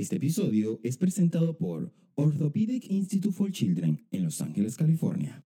[0.00, 5.44] Este episodio es presentado por Orthopedic Institute for Children en Los Ángeles, California.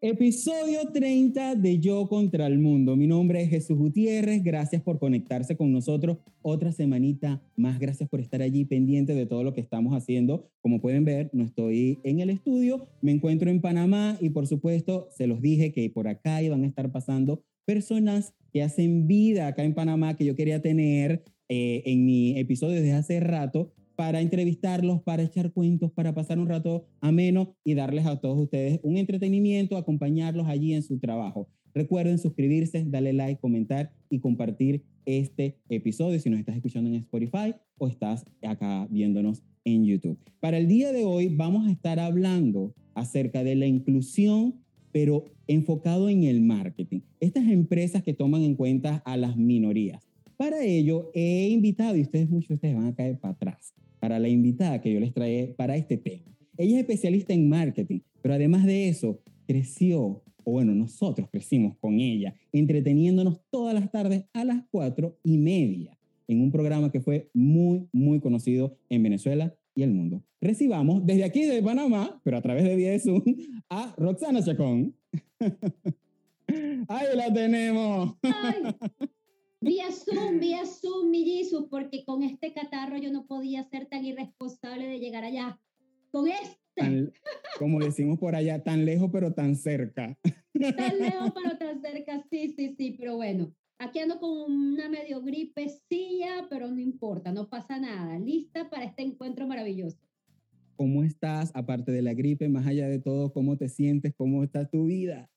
[0.00, 2.96] Episodio 30 de Yo contra el Mundo.
[2.96, 4.42] Mi nombre es Jesús Gutiérrez.
[4.42, 7.78] Gracias por conectarse con nosotros otra semanita más.
[7.78, 10.50] Gracias por estar allí pendiente de todo lo que estamos haciendo.
[10.60, 15.06] Como pueden ver, no estoy en el estudio, me encuentro en Panamá y por supuesto
[15.16, 19.64] se los dije que por acá iban a estar pasando personas que hacen vida acá
[19.64, 25.02] en Panamá que yo quería tener eh, en mi episodio desde hace rato para entrevistarlos,
[25.02, 29.76] para echar cuentos, para pasar un rato ameno y darles a todos ustedes un entretenimiento,
[29.76, 31.48] acompañarlos allí en su trabajo.
[31.74, 37.54] Recuerden suscribirse, darle like, comentar y compartir este episodio si nos estás escuchando en Spotify
[37.78, 40.18] o estás acá viéndonos en YouTube.
[40.40, 44.54] Para el día de hoy vamos a estar hablando acerca de la inclusión,
[44.92, 47.00] pero enfocado en el marketing.
[47.18, 50.06] Estas empresas que toman en cuenta a las minorías.
[50.36, 54.18] Para ello he invitado, y ustedes muchos de ustedes van a caer para atrás, para
[54.18, 56.24] la invitada que yo les traje para este tema.
[56.56, 62.00] Ella es especialista en marketing, pero además de eso, creció, o bueno, nosotros crecimos con
[62.00, 65.96] ella, entreteniéndonos todas las tardes a las cuatro y media
[66.28, 70.22] en un programa que fue muy, muy conocido en Venezuela y el mundo.
[70.40, 73.22] Recibamos desde aquí de Panamá, pero a través de vía de Zoom,
[73.68, 74.94] a Roxana Chacón.
[76.88, 78.16] ¡Ahí la tenemos!
[78.22, 78.62] Ay,
[79.60, 84.86] vía Zoom, vía Zoom, mi porque con este catarro yo no podía ser tan irresponsable
[84.86, 85.60] de llegar allá.
[86.10, 86.58] Con este.
[86.74, 87.12] Tan-
[87.58, 90.18] como decimos por allá, tan lejos pero tan cerca.
[90.22, 92.24] Tan lejos, pero tan cerca.
[92.30, 93.54] Sí, sí, sí, pero bueno.
[93.82, 98.16] Aquí ando con una medio gripecilla, pero no importa, no pasa nada.
[98.16, 99.98] Lista para este encuentro maravilloso.
[100.76, 101.50] ¿Cómo estás?
[101.52, 104.14] Aparte de la gripe, más allá de todo, ¿cómo te sientes?
[104.14, 105.28] ¿Cómo está tu vida?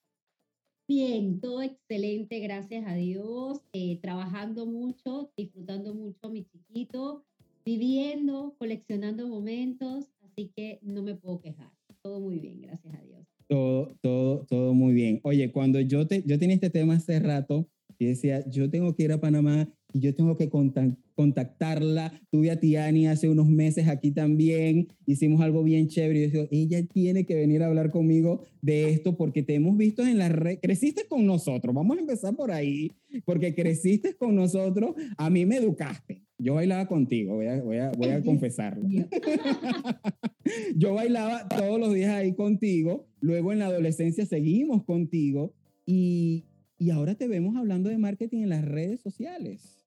[0.88, 3.62] Bien, todo excelente, gracias a Dios.
[3.74, 7.26] eh, trabajando mucho, disfrutando mucho a mi chiquito,
[7.66, 11.72] viviendo, coleccionando momentos, así que no me puedo quejar.
[12.04, 13.26] Todo muy bien, gracias a Dios.
[13.48, 15.20] Todo, todo, todo muy bien.
[15.24, 17.68] Oye, cuando yo, te, yo tenía este tema hace rato
[18.00, 22.12] y decía, yo tengo que ir a Panamá y yo tengo que contac- contactarla.
[22.30, 26.20] Tuve a Tiani hace unos meses aquí también, hicimos algo bien chévere.
[26.20, 29.78] Y yo decía, ella tiene que venir a hablar conmigo de esto porque te hemos
[29.78, 30.60] visto en la red.
[30.62, 32.92] Creciste con nosotros, vamos a empezar por ahí,
[33.24, 36.24] porque creciste con nosotros, a mí me educaste.
[36.38, 38.86] Yo bailaba contigo, voy a, voy a, voy a confesarlo.
[40.76, 45.54] Yo bailaba todos los días ahí contigo, luego en la adolescencia seguimos contigo
[45.86, 46.44] y,
[46.78, 49.86] y ahora te vemos hablando de marketing en las redes sociales.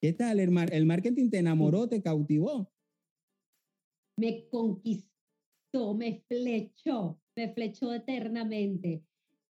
[0.00, 0.38] ¿Qué tal?
[0.40, 2.70] El, mar- el marketing te enamoró, te cautivó.
[4.16, 9.04] Me conquistó, me flechó, me flechó eternamente.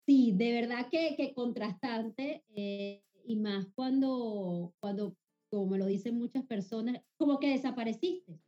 [0.06, 5.16] Sí, de verdad que, que contrastante eh, y más cuando, cuando,
[5.50, 8.40] como lo dicen muchas personas, como que desapareciste.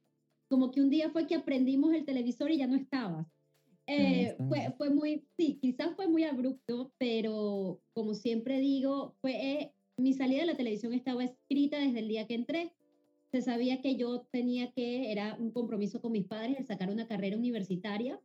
[0.49, 3.27] Como que un día fue que aprendimos el televisor y ya no estabas.
[3.91, 9.73] Eh, fue, fue muy, sí, quizás fue muy abrupto, pero como siempre digo, fue, eh,
[9.97, 12.73] mi salida de la televisión estaba escrita desde el día que entré.
[13.33, 17.09] Se sabía que yo tenía que, era un compromiso con mis padres, el sacar una
[17.09, 18.21] carrera universitaria.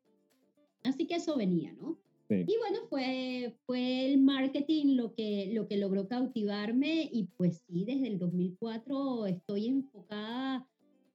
[0.83, 1.97] Así que eso venía, ¿no?
[2.27, 2.45] Sí.
[2.47, 7.85] Y bueno, fue, fue el marketing lo que, lo que logró cautivarme y pues sí,
[7.85, 10.67] desde el 2004 estoy enfocada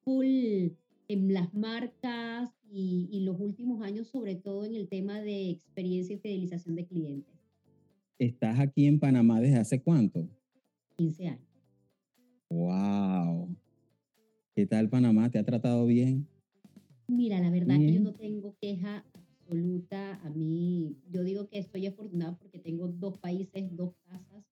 [0.05, 0.71] full
[1.11, 6.15] en las marcas y, y los últimos años sobre todo en el tema de experiencia
[6.15, 7.35] y fidelización de clientes.
[8.17, 10.29] ¿Estás aquí en Panamá desde hace cuánto?
[10.97, 11.49] 15 años.
[12.49, 13.57] ¡Wow!
[14.55, 15.31] ¿Qué tal Panamá?
[15.31, 16.29] ¿Te ha tratado bien?
[17.09, 18.05] Mira, la verdad que yo Bien.
[18.05, 20.15] no tengo queja absoluta.
[20.23, 24.45] A mí, yo digo que estoy afortunada porque tengo dos países, dos casas.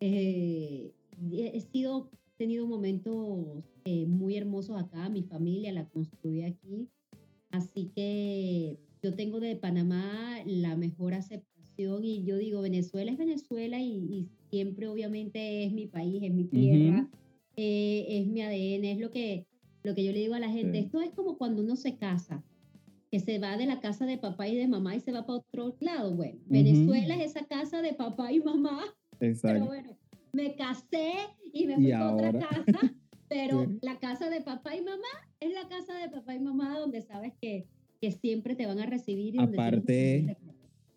[0.00, 0.94] Eh,
[1.32, 5.08] he sido, tenido momentos eh, muy hermosos acá.
[5.08, 6.88] Mi familia la construí aquí.
[7.50, 13.80] Así que yo tengo de Panamá la mejor aceptación y yo digo, Venezuela es Venezuela
[13.80, 17.08] y, y siempre obviamente es mi país, es mi tierra,
[17.56, 19.46] eh, es mi ADN, es lo que,
[19.82, 20.78] lo que yo le digo a la gente.
[20.78, 20.84] Sí.
[20.84, 22.44] Esto es como cuando uno se casa,
[23.10, 25.38] que se va de la casa de papá y de mamá y se va para
[25.38, 26.14] otro lado.
[26.14, 26.50] Bueno, Ujú.
[26.50, 28.82] Venezuela es esa casa de papá y mamá,
[29.18, 29.66] pero Exacto.
[29.66, 29.96] bueno,
[30.32, 31.12] me casé
[31.52, 32.94] y me Y fui a otra casa,
[33.28, 33.78] pero Sí.
[33.82, 35.08] la casa de papá y mamá
[35.40, 37.66] es la casa de papá y mamá donde sabes que,
[38.00, 39.34] que siempre te van a recibir.
[39.34, 40.36] Y Aparte.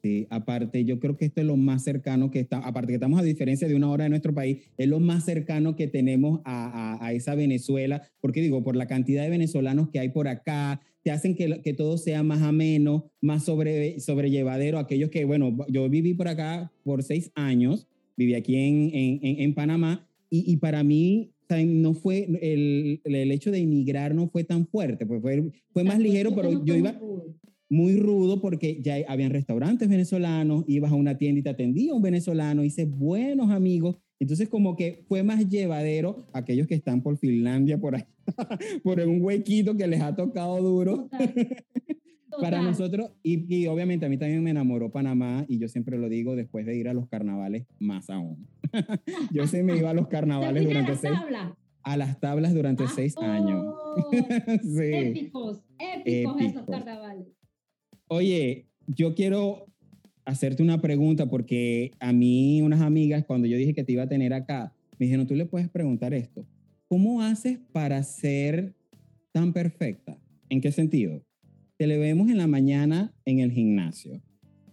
[0.04, 3.20] Sí, aparte, yo creo que esto es lo más cercano que está, aparte que estamos
[3.20, 6.96] a diferencia de una hora de nuestro país, es lo más cercano que tenemos a,
[6.96, 10.82] a- a esa Venezuela, porque digo, por la cantidad de venezolanos que hay por acá,
[11.04, 14.80] te hacen que, que todo sea más ameno, más sobre, sobrellevadero.
[14.80, 17.88] Aquellos que, bueno, yo viví por acá por seis años,
[18.22, 21.34] viví aquí en, en, en- Panamá, y, y para mí
[21.66, 26.00] no fue, el, el, hecho de emigrar no fue tan fuerte, pues fue, fue más
[26.00, 26.98] ligero, pero yo iba
[27.70, 32.02] muy rudo porque ya habían restaurantes venezolanos, ibas a una tienda y te atendía un
[32.02, 37.80] venezolano, hice buenos amigos, entonces como que fue más llevadero aquellos que están por Finlandia,
[37.80, 38.04] por ahí,
[38.84, 41.10] por un huequito que les ha tocado duro.
[42.40, 46.08] Para nosotros, y, y, obviamente a mí también me enamoró Panamá, y yo siempre lo
[46.08, 48.48] digo después de ir a los carnavales, más aún.
[49.32, 51.18] yo se me iba a los carnavales durante seis
[51.84, 53.66] a las tablas durante ah, seis años.
[53.66, 54.12] Oh,
[54.62, 54.94] sí.
[54.94, 57.28] Épicos, épicos esos carnavales.
[58.08, 59.66] Oye, yo quiero
[60.26, 64.10] hacerte una pregunta porque a mí unas amigas cuando yo dije que te iba a
[64.10, 66.46] tener acá, me dijeron, tú le puedes preguntar esto.
[66.88, 68.76] ¿Cómo haces para ser
[69.32, 70.18] tan perfecta?
[70.50, 71.24] ¿En qué sentido?
[71.82, 74.22] Te le vemos en la mañana en el gimnasio.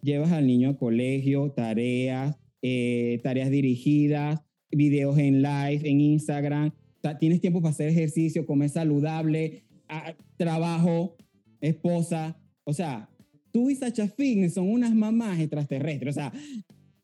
[0.02, 6.70] Llevas al niño a colegio, tareas, eh, tareas dirigidas, videos en live, en Instagram.
[7.18, 9.64] Tienes tiempo para hacer ejercicio, comer saludable,
[10.36, 11.16] trabajo,
[11.62, 12.38] esposa.
[12.64, 13.08] O sea,
[13.52, 16.14] tú y Sacha Fitness son unas mamás extraterrestres.
[16.14, 16.30] O sea,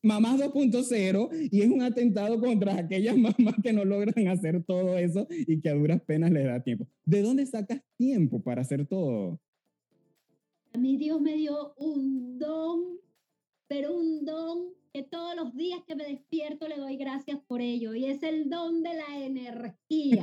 [0.02, 5.26] mamás 2.0 y es un atentado contra aquellas mamás que no logran hacer todo eso
[5.30, 6.86] y que a duras penas les da tiempo.
[7.06, 9.40] ¿De dónde sacas tiempo para hacer todo?
[10.74, 12.98] A mí Dios me dio un don,
[13.68, 17.94] pero un don que todos los días que me despierto le doy gracias por ello
[17.94, 20.20] y es el don de la energía.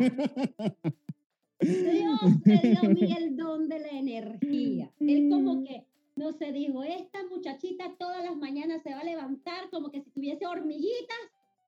[1.62, 4.92] Dios me dio a mí el don de la energía.
[5.00, 5.86] Él como que
[6.18, 10.12] no se dijo, esta muchachita todas las mañanas se va a levantar como que si
[10.12, 11.18] tuviese hormiguitas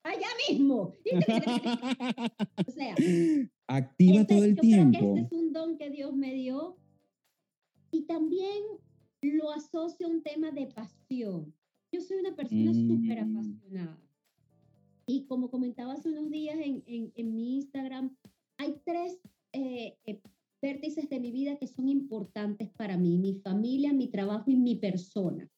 [0.03, 0.91] allá mismo.
[2.67, 2.95] o sea,
[3.67, 4.99] activa este, todo el tiempo.
[4.99, 6.82] Creo que este es un don que Dios me dio
[8.03, 8.63] y también
[9.21, 11.53] lo asocio a un tema de pasión.
[11.91, 13.37] Yo soy una persona súper mm.
[13.37, 14.01] apasionada.
[15.05, 18.15] Y como comentaba hace unos días en, en, en mi Instagram,
[18.57, 19.19] hay tres
[19.53, 20.21] eh, eh,
[20.61, 24.75] vértices de mi vida que son importantes para mí, mi familia, mi trabajo y mi
[24.75, 25.49] persona.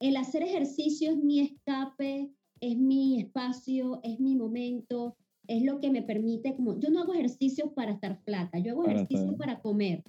[0.00, 2.30] El hacer ejercicio es mi escape,
[2.60, 5.16] es mi espacio, es mi momento,
[5.46, 8.86] es lo que me permite, como yo no hago ejercicio para estar flaca, yo hago
[8.86, 10.04] ejercicio para comer.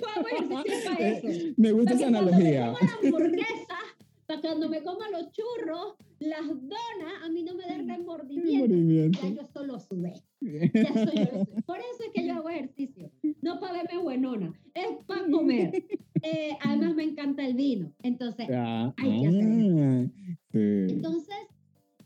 [0.00, 1.54] Yo hago ejercicio para eso.
[1.56, 2.72] Me gusta esa analogía.
[2.72, 9.20] para cuando me coma los churros, las donas, a mí no me den remordimiento.
[9.22, 10.14] Ya yo solo sudé.
[10.40, 13.10] Ya soy Por eso es que yo hago ejercicio.
[13.42, 15.84] No para verme buenona, es para comer.
[16.22, 17.92] Eh, además me encanta el vino.
[18.02, 19.44] Entonces, hay que hacer
[19.82, 20.06] ah,
[20.52, 21.36] Entonces,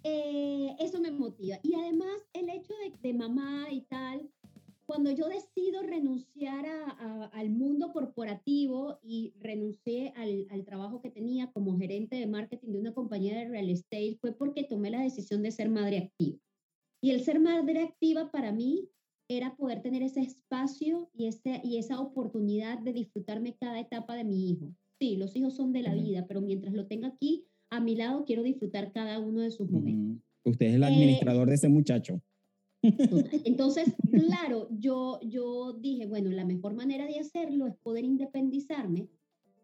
[0.04, 1.58] eh, eso me motiva.
[1.62, 4.28] Y además, el hecho de, de mamá y tal,
[4.92, 11.50] cuando yo decido renunciar a, al mundo corporativo y renuncié al, al, trabajo que tenía
[11.50, 15.42] como gerente de marketing de una compañía de real estate, fue porque tomé la decisión
[15.42, 16.36] de ser madre activa.
[17.00, 18.90] Y el ser madre activa para mí
[19.28, 24.24] era poder tener ese espacio y, ese, y esa oportunidad de disfrutarme cada etapa de
[24.24, 24.74] mi hijo.
[25.00, 28.26] Sí, los hijos son de la vida, pero mientras lo tenga aquí a mi lado,
[28.26, 30.22] quiero disfrutar cada uno de sus momentos.
[30.44, 32.20] Usted es el administrador de ese muchacho.
[33.44, 39.08] Entonces, claro, yo, yo dije, bueno, la mejor manera de hacerlo es poder independizarme.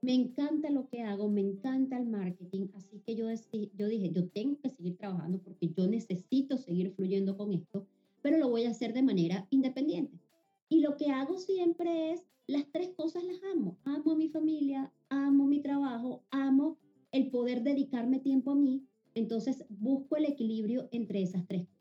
[0.00, 3.26] Me encanta lo que hago, me encanta el marketing, así que yo,
[3.74, 7.84] yo dije, yo tengo que seguir trabajando porque yo necesito seguir fluyendo con esto,
[8.22, 10.20] pero lo voy a hacer de manera independiente.
[10.68, 13.78] Y lo que hago siempre es, las tres cosas las amo.
[13.84, 16.78] Amo a mi familia, amo mi trabajo, amo
[17.10, 18.86] el poder dedicarme tiempo a mí.
[19.14, 21.77] Entonces busco el equilibrio entre esas tres cosas.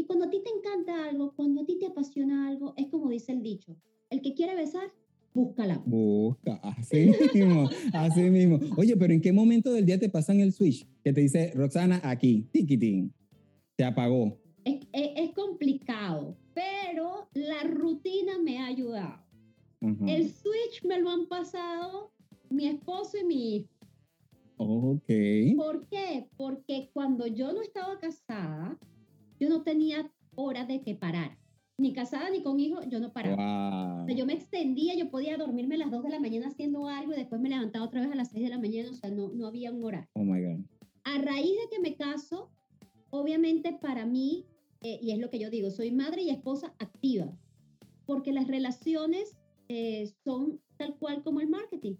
[0.00, 3.10] Y cuando a ti te encanta algo, cuando a ti te apasiona algo, es como
[3.10, 3.76] dice el dicho,
[4.08, 4.90] el que quiere besar,
[5.34, 5.82] búscala.
[5.84, 8.58] Busca, así mismo, así mismo.
[8.78, 10.88] Oye, pero ¿en qué momento del día te pasan el switch?
[11.04, 13.12] Que te dice, Roxana, aquí, tiquitín,
[13.76, 14.38] te apagó.
[14.64, 19.22] Es, es, complicado, pero la rutina me ha ayudado.
[19.82, 22.10] El switch me lo han pasado
[22.48, 23.68] mi esposo y mi hijo.
[24.56, 25.10] Ok.
[25.58, 26.26] ¿Por qué?
[26.38, 28.78] Porque cuando yo no estaba casada,
[29.40, 31.38] yo no tenía hora de que parar.
[31.78, 34.02] Ni casada ni con hijos, yo no paraba.
[34.02, 36.86] O sea, yo me extendía, yo podía dormirme a las 2 de la mañana haciendo
[36.86, 39.10] algo y después me levantaba otra vez a las 6 de la mañana, o sea,
[39.10, 40.08] no, no había un horario.
[40.12, 40.60] Oh my God.
[41.04, 42.50] A raíz de que me caso,
[43.08, 44.44] obviamente para mí,
[44.82, 47.34] eh, y es lo que yo digo, soy madre y esposa activa,
[48.04, 51.96] porque las relaciones eh, son tal cual como el marketing.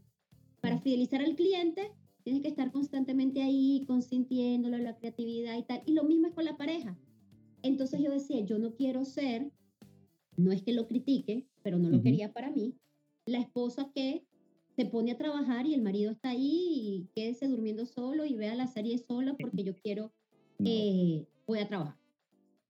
[0.60, 1.90] Para fidelizar al cliente,
[2.22, 5.82] tienes que estar constantemente ahí, consintiéndolo, la creatividad y tal.
[5.86, 6.98] Y lo mismo es con la pareja.
[7.62, 9.50] Entonces yo decía, yo no quiero ser,
[10.36, 12.74] no es que lo critique, pero no lo quería para mí,
[13.26, 14.24] la esposa que
[14.76, 18.54] se pone a trabajar y el marido está ahí y quédese durmiendo solo y vea
[18.54, 20.12] la serie solo porque yo quiero,
[20.64, 21.98] eh, voy a trabajar.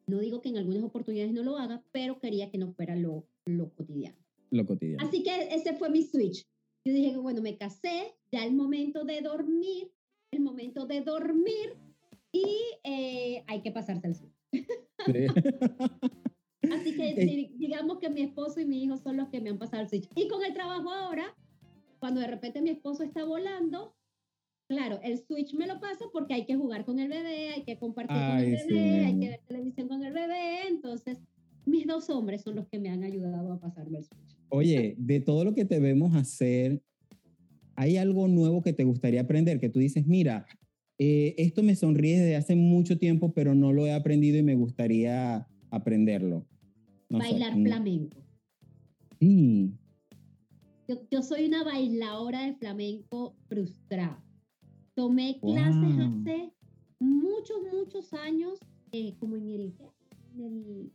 [0.06, 3.28] No digo que en algunas oportunidades no lo haga, pero quería que no fuera lo,
[3.44, 4.16] lo cotidiano.
[4.50, 5.06] Lo cotidiano.
[5.06, 6.44] Así que ese fue mi switch.
[6.84, 9.92] Yo dije que bueno, me casé, ya el momento de dormir,
[10.32, 11.76] el momento de dormir
[12.32, 12.46] y
[12.84, 14.39] eh, hay que pasarse al switch.
[16.72, 19.82] Así que digamos que mi esposo y mi hijo son los que me han pasado
[19.82, 20.08] el switch.
[20.14, 21.34] Y con el trabajo ahora,
[21.98, 23.94] cuando de repente mi esposo está volando,
[24.68, 27.78] claro, el switch me lo pasa porque hay que jugar con el bebé, hay que
[27.78, 30.68] compartir con el bebé, hay que ver televisión con el bebé.
[30.68, 31.18] Entonces,
[31.66, 34.38] mis dos hombres son los que me han ayudado a pasarme el switch.
[34.48, 36.82] Oye, de todo lo que te vemos hacer,
[37.74, 39.60] ¿hay algo nuevo que te gustaría aprender?
[39.60, 40.46] Que tú dices, mira,
[41.02, 44.54] eh, esto me sonríe desde hace mucho tiempo, pero no lo he aprendido y me
[44.54, 46.44] gustaría aprenderlo.
[47.08, 48.18] Bailar flamenco.
[49.18, 49.72] Sí.
[50.86, 54.22] Yo, yo, soy una bailadora de flamenco frustrada.
[54.94, 56.52] Tomé clases hace
[56.98, 58.58] muchos, muchos años,
[58.92, 59.74] eh, como en el,
[60.36, 60.92] en el,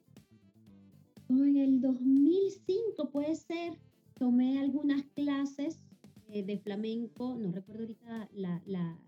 [1.25, 3.79] como en el 2005 puede ser,
[4.19, 5.79] tomé algunas clases
[6.27, 8.99] eh, de flamenco, no recuerdo ahorita la, la,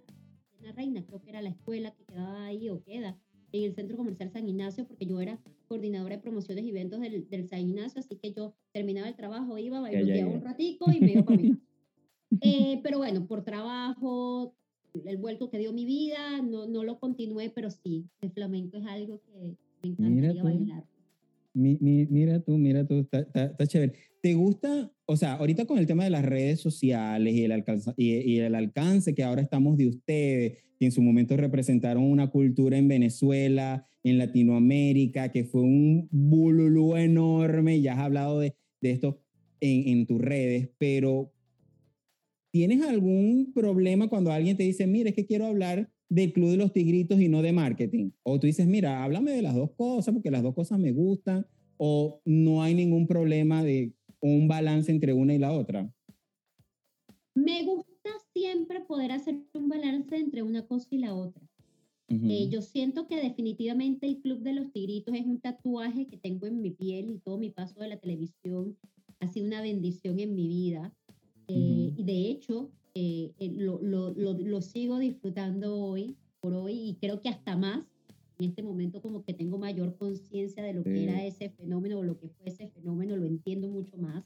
[0.61, 3.17] la reina, creo que era la escuela que quedaba ahí o queda,
[3.51, 7.29] en el Centro Comercial San Ignacio, porque yo era coordinadora de promociones y eventos del,
[7.29, 11.11] del San Ignacio, así que yo terminaba el trabajo, iba, bailoteaba un ratico y me
[11.13, 11.61] iba para mi casa.
[12.41, 14.53] Eh, pero bueno, por trabajo,
[15.05, 18.85] el vuelco que dio mi vida, no, no lo continué, pero sí, el flamenco es
[18.85, 20.85] algo que me encantaría bailar.
[21.57, 23.93] Mira tú, mira tú, está, chévere.
[24.21, 27.93] ¿Te gusta, o sea, ahorita con el tema de las redes sociales y el, alcance,
[27.97, 32.77] y, el alcance que ahora estamos de ustedes, que en su momento representaron una cultura
[32.77, 39.19] en Venezuela, en Latinoamérica, que fue un bululú enorme, ya has hablado de, de esto
[39.59, 41.33] en, en tus redes, pero
[42.51, 46.57] ¿tienes algún problema cuando alguien te dice, mira, es que quiero hablar del Club de
[46.57, 48.11] los Tigritos y no de marketing?
[48.23, 51.45] O tú dices, mira, háblame de las dos cosas porque las dos cosas me gustan,
[51.77, 55.91] o no hay ningún problema de un balance entre una y la otra.
[57.35, 61.47] Me gusta siempre poder hacer un balance entre una cosa y la otra.
[62.09, 66.47] Eh, yo siento que definitivamente el Club de los Tigritos es un tatuaje que tengo
[66.47, 68.77] en mi piel y todo mi paso de la televisión
[69.19, 70.93] ha sido una bendición en mi vida.
[71.49, 76.95] Eh, y de hecho, eh, eh, lo, lo, lo, sigo disfrutando hoy, por hoy, y
[76.95, 77.85] creo que hasta más.
[78.39, 82.03] En este momento como que tengo mayor conciencia de lo que era ese fenómeno o
[82.03, 84.23] lo que fue ese fenómeno, lo entiendo mucho más.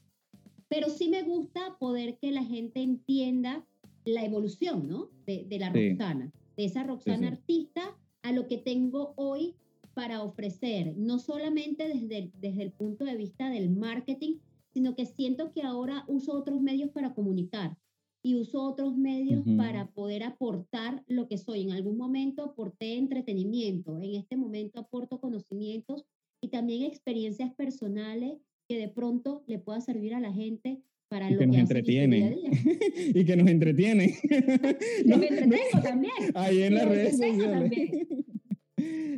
[0.68, 3.66] Pero sí me gusta poder que la gente entienda
[4.04, 5.10] la evolución, ¿no?
[5.26, 9.54] De, de la Roxana, de esa Roxana artista a lo que tengo hoy
[9.94, 14.36] para ofrecer, no solamente desde, desde el punto de vista del marketing,
[14.72, 17.76] sino que siento que ahora uso otros medios para comunicar
[18.22, 21.62] y uso otros medios para poder aportar lo que soy.
[21.62, 26.04] En algún momento aporté entretenimiento, en este momento aporto conocimientos
[26.40, 28.38] y también experiencias personales
[28.68, 32.38] que de pronto le pueda servir a la gente para y lo que, nos entretiene.
[32.96, 34.18] y que nos entretiene.
[35.04, 36.12] Yo me entretengo también.
[36.34, 37.70] Ahí en las redes sociales.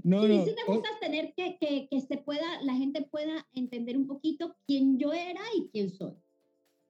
[0.02, 0.44] No, no.
[0.44, 4.54] Sí me gusta tener que, que, que, se pueda, la gente pueda entender un poquito
[4.66, 6.12] quién yo era y quién soy.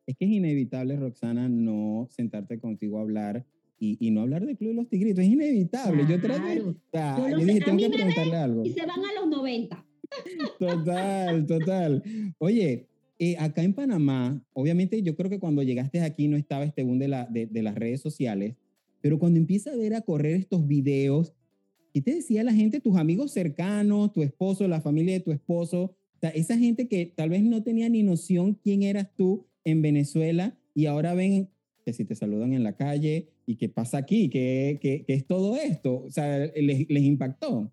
[0.06, 3.46] Es que es inevitable, Roxana, no sentarte contigo a hablar
[3.78, 5.24] y, y no hablar de Club de los Tigritos.
[5.24, 6.04] Es inevitable.
[6.08, 8.64] Yo trato de, o sea, yo, yo dije, tengo que preguntarle algo.
[8.64, 9.86] Y se van a los 90.
[10.58, 12.02] Total, total.
[12.38, 12.86] Oye,
[13.18, 16.98] eh, acá en Panamá, obviamente yo creo que cuando llegaste aquí no estaba este boom
[16.98, 18.54] de, la, de, de las redes sociales,
[19.00, 21.34] pero cuando empieza a ver a correr estos videos
[21.94, 25.94] ¿Qué te decía la gente, tus amigos cercanos, tu esposo, la familia de tu esposo?
[26.34, 30.86] esa gente que tal vez no tenía ni noción quién eras tú en Venezuela y
[30.86, 31.48] ahora ven
[31.84, 35.56] que si te saludan en la calle y qué pasa aquí, qué, qué, es todo
[35.56, 37.70] esto, o sea, les, les impactó.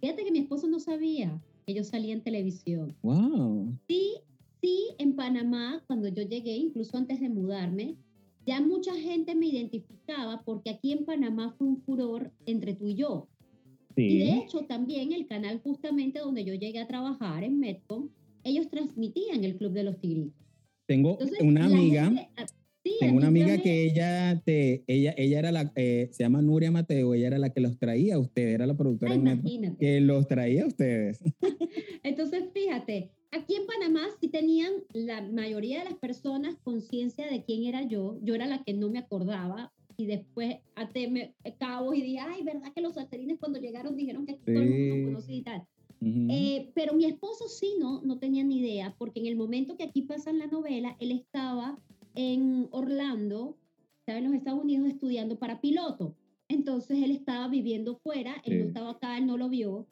[0.00, 2.96] Fíjate que mi esposo no sabía que yo salía en televisión.
[3.02, 3.72] Wow.
[3.88, 4.14] Sí,
[4.60, 7.96] sí, en Panamá, cuando yo llegué, incluso antes de mudarme,
[8.46, 12.94] ya mucha gente me identificaba porque aquí en Panamá fue un furor entre tú y
[12.94, 13.28] yo.
[13.94, 18.08] Y de hecho también el canal justamente donde yo llegué a trabajar en Metcom,
[18.44, 20.47] ellos transmitían el Club de los Tigritos.
[20.88, 22.46] Tengo una amiga, ah,
[22.98, 27.12] tengo una amiga que ella te, ella, ella era la, eh, se llama Nuria Mateo,
[27.12, 30.64] ella era la que los traía a ustedes, era la productora de que los traía
[30.64, 31.20] a ustedes.
[32.02, 37.64] Entonces fíjate, Aquí en Panamá sí tenían la mayoría de las personas conciencia de quién
[37.64, 38.18] era yo.
[38.22, 42.42] Yo era la que no me acordaba y después até me cabos y dije, ay,
[42.42, 45.66] ¿verdad que los salterines cuando llegaron dijeron que todo el mundo conocía y tal?
[46.00, 49.84] Eh, pero mi esposo sí no, no tenía ni idea, porque en el momento que
[49.84, 51.78] aquí pasa la novela, él estaba
[52.14, 53.56] en Orlando,
[54.00, 56.14] estaba en los Estados Unidos estudiando para piloto.
[56.48, 59.86] Entonces él estaba viviendo fuera, él no estaba acá, él no lo vio.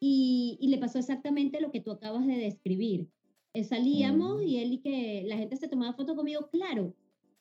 [0.00, 3.08] y, y le pasó exactamente lo que tú acabas de describir.
[3.54, 4.46] Eh, salíamos Mm.
[4.48, 6.48] y él y que la gente se tomaba foto conmigo.
[6.50, 6.94] Claro,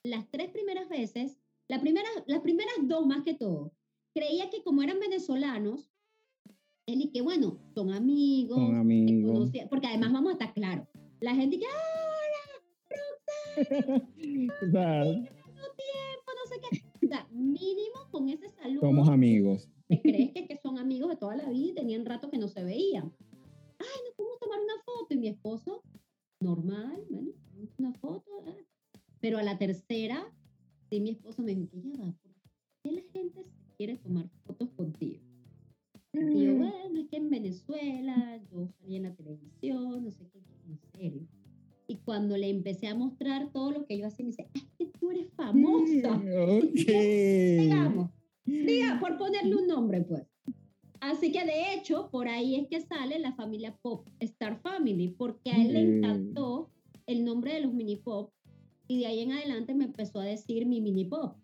[0.03, 3.73] las tres primeras veces, la primera, las primeras dos más que todo,
[4.13, 5.89] creía que como eran venezolanos,
[6.85, 9.31] él y que bueno, son amigos, Son amigos.
[9.33, 10.87] conocían, porque además vamos a estar claros,
[11.19, 11.65] la gente que,
[14.71, 15.13] sea, no
[15.77, 17.05] tiempo, no sé qué.
[17.05, 19.69] O sea, mínimo con ese saludo, somos amigos.
[19.87, 22.47] te crees que, que son amigos de toda la vida y tenían rato que no
[22.47, 23.13] se veían.
[23.79, 25.13] Ay, nos podemos tomar una foto.
[25.13, 25.83] Y mi esposo,
[26.39, 27.31] normal, bueno,
[27.77, 28.25] una foto.
[28.47, 28.55] ah.
[29.19, 30.33] Pero a la tercera,
[30.89, 32.31] sí, mi esposo me dijo, ya va, ¿por
[32.83, 33.43] qué la gente
[33.77, 35.21] quiere tomar fotos contigo?
[36.13, 40.39] Y yo, bueno, es que en Venezuela yo salí en la televisión, no sé qué,
[40.69, 41.21] en serio.
[41.87, 44.85] Y cuando le empecé a mostrar todo lo que yo hacía, me dice, es que
[44.99, 46.11] tú eres famosa.
[46.15, 46.87] Ok.
[46.87, 48.09] Digamos,
[48.45, 50.23] diga, por ponerle un nombre, pues.
[51.01, 55.51] Así que de hecho, por ahí es que sale la familia Pop Star Family, porque
[55.51, 55.95] a él le Mm.
[55.97, 56.69] encantó
[57.07, 58.31] el nombre de los mini pop
[58.87, 61.35] y de ahí en adelante me empezó a decir mi mini pop.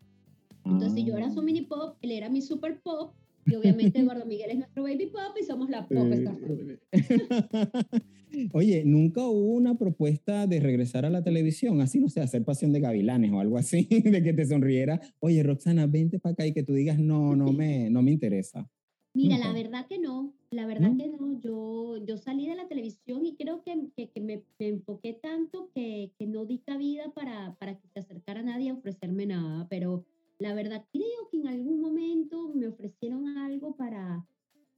[0.63, 1.17] Entonces yo Ah.
[1.17, 3.13] era su mini pop, él era mi super pop
[3.49, 6.79] y obviamente Eduardo Miguel es nuestro baby pop y somos la Pop Star Family.
[8.53, 12.71] Oye, nunca hubo una propuesta de regresar a la televisión, así no sé, hacer pasión
[12.71, 15.01] de gavilanes o algo así, de que te sonriera.
[15.19, 18.69] Oye, Roxana, vente para acá y que tú digas, no, no me, no me interesa.
[19.15, 19.47] Mira, Nunca.
[19.47, 20.97] la verdad que no, la verdad ¿No?
[20.97, 21.39] que no.
[21.41, 25.71] Yo, yo salí de la televisión y creo que, que, que me, me enfoqué tanto
[25.73, 30.05] que, que no di cabida para, para que se acercara nadie a ofrecerme nada, pero
[30.39, 34.25] la verdad creo que en algún momento me ofrecieron algo para,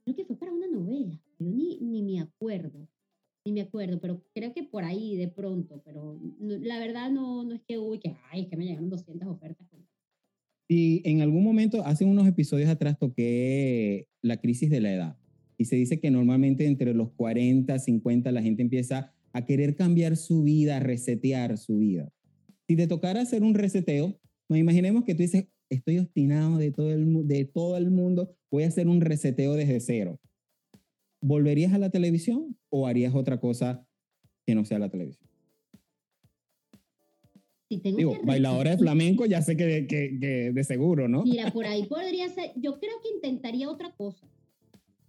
[0.04, 2.88] creo que fue para una novela, yo ni, ni me acuerdo,
[3.44, 7.44] ni me acuerdo, pero creo que por ahí de pronto, pero no- la verdad no,
[7.44, 9.66] no es que, uy, que, ay, es que me llegaron 200 ofertas.
[10.68, 15.18] Y en algún momento, hace unos episodios atrás, toqué la crisis de la edad.
[15.58, 20.16] Y se dice que normalmente entre los 40, 50, la gente empieza a querer cambiar
[20.16, 22.10] su vida, a resetear su vida.
[22.66, 26.92] Si te tocara hacer un reseteo, nos imaginemos que tú dices, estoy obstinado de todo
[26.92, 30.18] el, de todo el mundo, voy a hacer un reseteo desde cero.
[31.20, 33.86] ¿Volverías a la televisión o harías otra cosa
[34.46, 35.28] que no sea la televisión?
[37.68, 41.22] Si tengo Digo, bailadora de flamenco, ya sé que, que, que de seguro, ¿no?
[41.22, 44.26] Mira, por ahí podría ser, yo creo que intentaría otra cosa.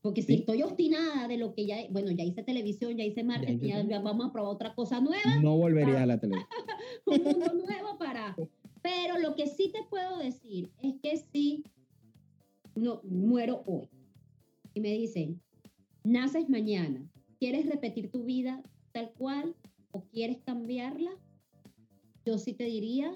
[0.01, 0.39] Porque si Sí.
[0.39, 3.99] estoy obstinada de lo que ya, bueno, ya hice televisión, ya hice marketing, ya, ya
[3.99, 6.49] vamos a probar otra cosa nueva, No volverías a la televisión.
[7.05, 8.35] un mundo nuevo para...
[8.83, 11.63] Pero lo que sí te puedo decir es que si
[12.75, 13.89] no, muero hoy
[14.73, 15.41] y me dicen,
[16.03, 19.55] naces mañana, ¿quieres repetir tu vida tal cual
[19.91, 21.11] o quieres cambiarla?
[22.25, 23.15] Yo sí te diría,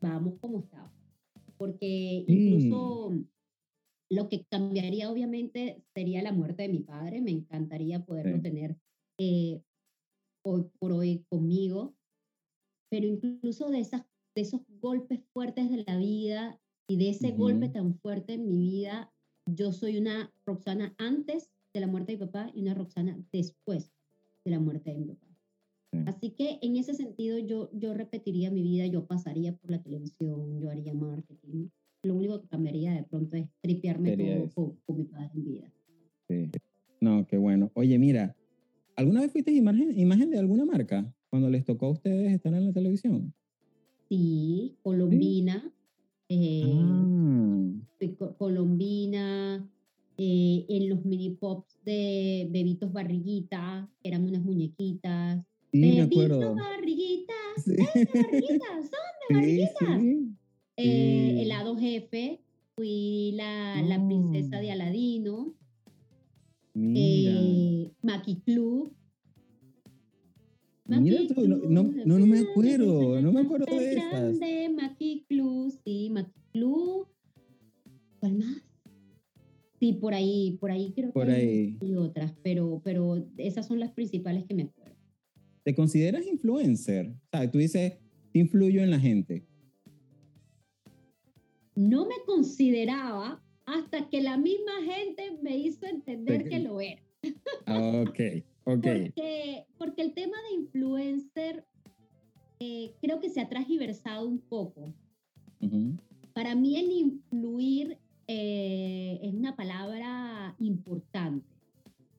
[0.00, 0.92] vamos como estaba.
[1.58, 3.12] Porque incluso
[4.10, 7.20] lo que cambiaría obviamente sería la muerte de mi padre.
[7.20, 8.42] Me encantaría poderlo Sí.
[8.42, 8.76] tener
[9.18, 9.62] eh,
[10.42, 11.94] hoy por hoy conmigo.
[12.90, 17.68] Pero incluso de, esas, de esos golpes fuertes de la vida y de ese golpe
[17.68, 19.12] tan fuerte en mi vida,
[19.46, 23.92] yo soy una Roxana antes de la muerte de mi papá y una Roxana después
[24.44, 25.26] de la muerte de mi papá.
[25.92, 25.98] Sí.
[26.06, 30.60] Así que en ese sentido yo, yo repetiría mi vida, yo pasaría por la televisión,
[30.60, 31.68] yo haría marketing.
[32.02, 35.72] Lo único que cambiaría de pronto es tripearme todo con mi padre en vida.
[36.28, 36.50] Sí.
[37.00, 37.70] No, qué bueno.
[37.74, 38.36] Oye, mira,
[38.96, 42.66] ¿alguna vez fuiste imagen, imagen de alguna marca cuando les tocó a ustedes estar en
[42.66, 43.32] la televisión?
[44.08, 45.72] Sí, Colombina,
[46.28, 47.08] eh, Ah,
[48.18, 49.66] co- Colombina,
[50.18, 55.42] eh, en los mini pops de Bebitos Barriguita, que eran unas muñequitas.
[55.72, 56.54] sí, Bebitos.
[56.56, 60.02] Barriguitas, Sí, barriguitas, son de barriguitas.
[60.76, 62.40] Eh, helado jefe,
[62.76, 64.72] fui la, la princesa de Oh.
[64.72, 65.54] Aladino,
[66.74, 68.92] Mira, eh, Maki Club.
[70.86, 74.10] Mira tú, no, no, no, no me acuerdo, no me acuerdo de esas.
[74.10, 77.08] grande, Maki Club, sí, Maki Club.
[78.20, 78.62] ¿Cuál más?
[79.80, 81.78] Sí, por ahí, por ahí creo Por que hay- ahí.
[81.80, 84.94] hay otras, pero, pero esas son las principales que me acuerdo.
[85.62, 87.08] ¿Te consideras influencer?
[87.08, 87.94] O sea, tú dices,
[88.32, 89.46] te influyo en la gente.
[91.74, 97.02] No me consideraba hasta que la misma gente me hizo entender que lo era.
[97.66, 98.20] Ah, Ok,
[98.64, 98.82] ok.
[98.82, 101.66] Porque, porque el tema de influencer
[102.60, 104.94] eh, creo que se ha transversado un poco.
[105.60, 105.96] Ujú,
[106.32, 111.46] Para mí el influir eh, es una palabra importante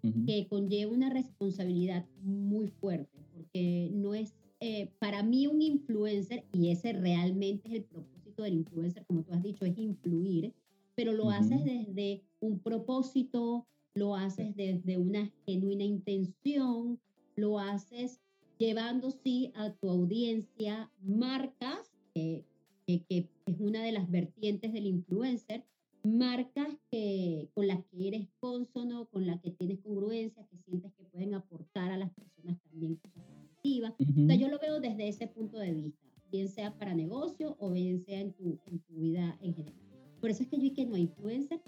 [0.03, 0.25] ujú.
[0.25, 6.69] que conlleva una responsabilidad muy fuerte, porque no es, eh, para mí un influencer, y
[6.69, 10.53] ese realmente es el propósito del influencer, como tú has dicho, es influir,
[10.95, 11.33] pero lo Ujú.
[11.33, 16.99] haces desde un propósito, lo haces desde una genuina intención,
[17.35, 18.19] lo haces
[18.57, 22.45] llevando sí a tu audiencia marcas, que,
[22.85, 25.63] que, es una de las vertientes del influencer,
[26.03, 31.03] marcas que, con las que eres consono, con las que tienes congruencia, que sientes que
[31.05, 33.93] pueden aportar a las personas también cosas positivas.
[33.99, 37.71] O sea, yo lo veo desde ese punto de vista, bien sea para negocio o
[37.71, 39.81] bien sea en tu, en tu vida en general.
[40.19, 41.61] Por eso es que yo y que no influencer,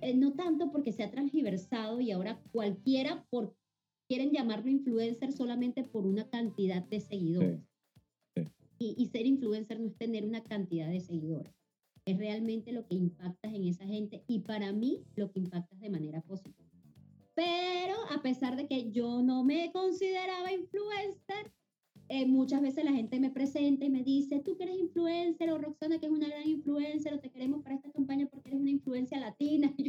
[0.00, 3.56] eh, no tanto porque se ha transgiversado y ahora cualquiera por,
[4.08, 7.60] quieren llamarlo influencer solamente por una cantidad de seguidores.
[8.78, 11.54] Y, y ser influencer no es tener una cantidad de seguidores
[12.06, 15.90] es realmente lo que impactas en esa gente y para mí lo que impactas de
[15.90, 16.68] manera positiva.
[17.34, 21.52] Pero a pesar de que yo no me consideraba influencer,
[22.08, 25.58] eh, muchas veces la gente me presenta y me dice, tú que eres influencer o
[25.58, 28.70] Roxana que es una gran influencer o te queremos para esta campaña porque eres una
[28.70, 29.74] influencia latina.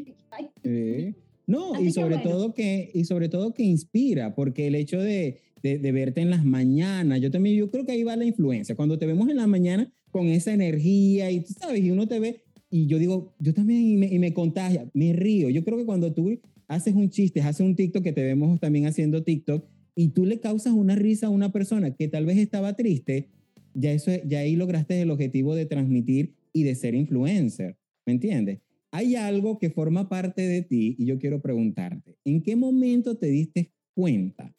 [1.47, 5.78] No, y sobre todo que y sobre todo que inspira, porque el hecho de, de,
[5.78, 8.75] de, verte en las mañanas, yo también yo creo que ahí va la influencia.
[8.75, 12.19] Cuando te vemos en la mañana con esa energía y tú sabes, y uno te
[12.19, 15.49] ve y yo digo, yo también y me, y me contagia, me río.
[15.49, 18.88] Yo creo que cuando tú haces un chiste, haces un TikTok que te vemos también
[18.88, 19.63] haciendo TikTok
[19.96, 23.30] y tú le causas una risa a una persona que tal vez estaba triste,
[23.74, 28.60] ya, eso, ya ahí lograste el objetivo de transmitir y de ser influencer, ¿me entiendes?
[28.92, 33.28] Hay algo que forma parte de ti y yo quiero preguntarte, ¿en qué momento te
[33.28, 34.54] diste cuenta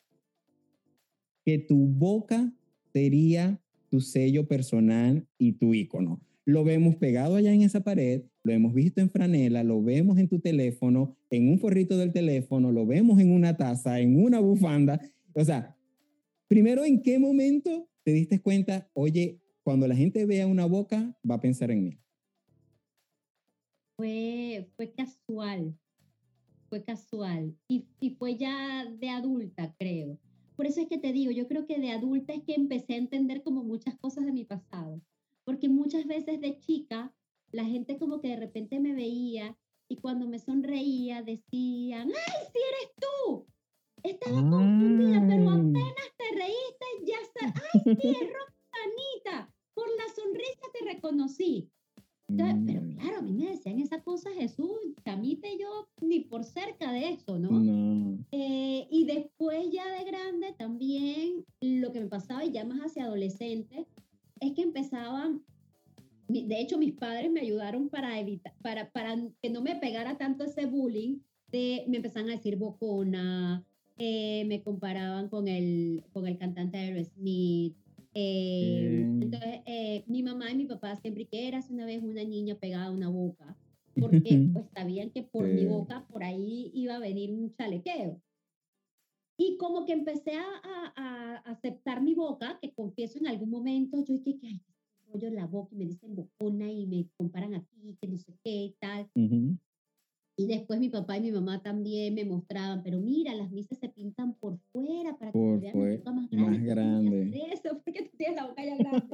[1.44, 2.53] que tu boca
[2.92, 6.20] sería tu sello personal y tu icono?
[6.44, 10.29] Lo vemos pegado allá en esa pared, lo hemos visto en franela, lo vemos en
[10.29, 15.01] tu teléfono, en un forrito del teléfono, lo vemos en una taza, en una bufanda
[15.37, 15.77] o sea,
[16.49, 21.35] primero, ¿en qué momento te diste cuenta, oye, cuando la gente vea una boca, va
[21.35, 21.99] a pensar en mí?
[23.96, 25.79] Fue, fue casual,
[26.68, 27.55] fue casual.
[27.68, 30.18] Y, y fue ya de adulta, creo.
[30.57, 32.99] Por eso es que te digo, yo creo que de adulta es que empecé a
[32.99, 35.03] entender como muchas cosas de mi pasado.
[35.44, 37.14] Porque muchas veces de chica,
[37.53, 39.57] la gente como que de repente me veía
[39.88, 43.46] y cuando me sonreía decían, ¡ay, si eres tú!
[44.06, 45.48] Estaba confundida, pero mm.
[45.48, 47.62] apenas te reíste, ya está.
[47.72, 49.52] ¡Ay, sí, es Roxanita!
[49.74, 51.70] Por la sonrisa te reconocí.
[52.28, 52.96] pero mm.
[52.96, 57.38] claro, a mí me decían esa cosa, Jesús, Camite yo ni por cerca de eso,
[57.38, 58.18] ¿no?
[58.30, 63.04] Eh, y después ya de grande también lo que me pasaba, y ya más hacia
[63.04, 63.86] adolescente,
[64.40, 65.42] es que empezaban,
[66.28, 70.44] de hecho mis padres me ayudaron para evitar, para, para que no me pegara tanto
[70.44, 73.64] ese bullying, de, me empezaban a decir bocona,
[73.98, 77.74] eh, me comparaban con el, con el cantante Aerosmith.
[78.14, 82.54] Eh, entonces, eh, mi mamá y mi papá siempre que eras una vez una niña
[82.54, 83.56] pegada a una boca,
[84.00, 88.20] porque pues sabían que por mi boca por ahí iba a venir un chalequeo.
[89.38, 90.46] Y como que empecé a,
[90.96, 94.62] a, aceptar mi boca, que confieso en algún momento, yo dije que, ay,
[95.09, 98.32] rollo en la boca y me dicen bocona y me comparan aquí, que no sé
[98.42, 99.11] qué, tal.
[100.46, 103.88] Y después mi papá y mi mamá también me mostraban, pero mira, las misas se
[103.88, 106.50] pintan por fuera para que por vean la boca más grande.
[106.50, 107.42] Más grande.
[107.52, 109.09] Eso, porque tú tienes la boca ya grande.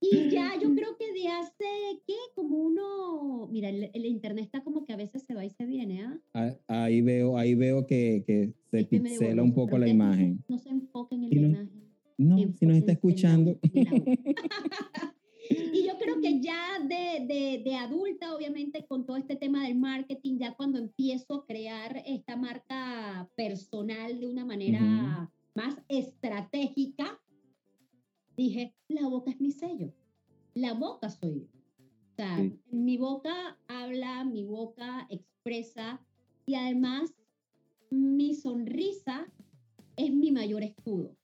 [0.00, 1.64] y ya, yo creo que de hace,
[2.08, 2.14] ¿qué?
[2.34, 6.02] Como uno, mira, el, internet está como que a veces se va y se viene,
[6.02, 6.56] ¿ah?
[6.66, 10.42] Ahí veo, ahí veo que, que se pixela un poco la imagen.
[10.48, 11.70] No, se enfoquen en la imagen.
[12.18, 13.60] No, si nos está escuchando.
[15.50, 19.76] Y yo creo que ya de, de, de, adulta, obviamente, con todo este tema del
[19.76, 27.20] marketing, ya cuando empiezo a crear esta marca personal de una manera más estratégica,
[28.36, 29.92] dije, la boca es mi sello.
[30.54, 31.46] La boca soy yo.
[32.12, 32.38] O sea,
[32.70, 36.00] mi boca habla, mi boca expresa
[36.46, 37.12] y además
[37.90, 39.26] mi sonrisa
[39.96, 41.16] es mi mayor escudo.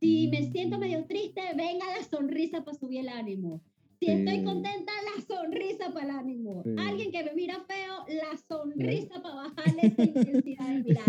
[0.00, 3.60] Si me siento medio triste, venga la sonrisa para subir el ánimo.
[4.00, 6.62] Si estoy contenta, la sonrisa para el ánimo.
[6.78, 11.04] Alguien que me mira feo, la sonrisa para bajarle esa intensidad de mirar.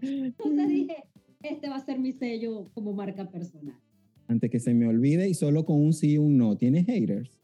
[0.00, 0.96] Entonces dije,
[1.42, 3.76] este va a ser mi sello como marca personal.
[4.28, 7.40] Antes que se me olvide, y solo con un sí y un no, ¿tienes haters?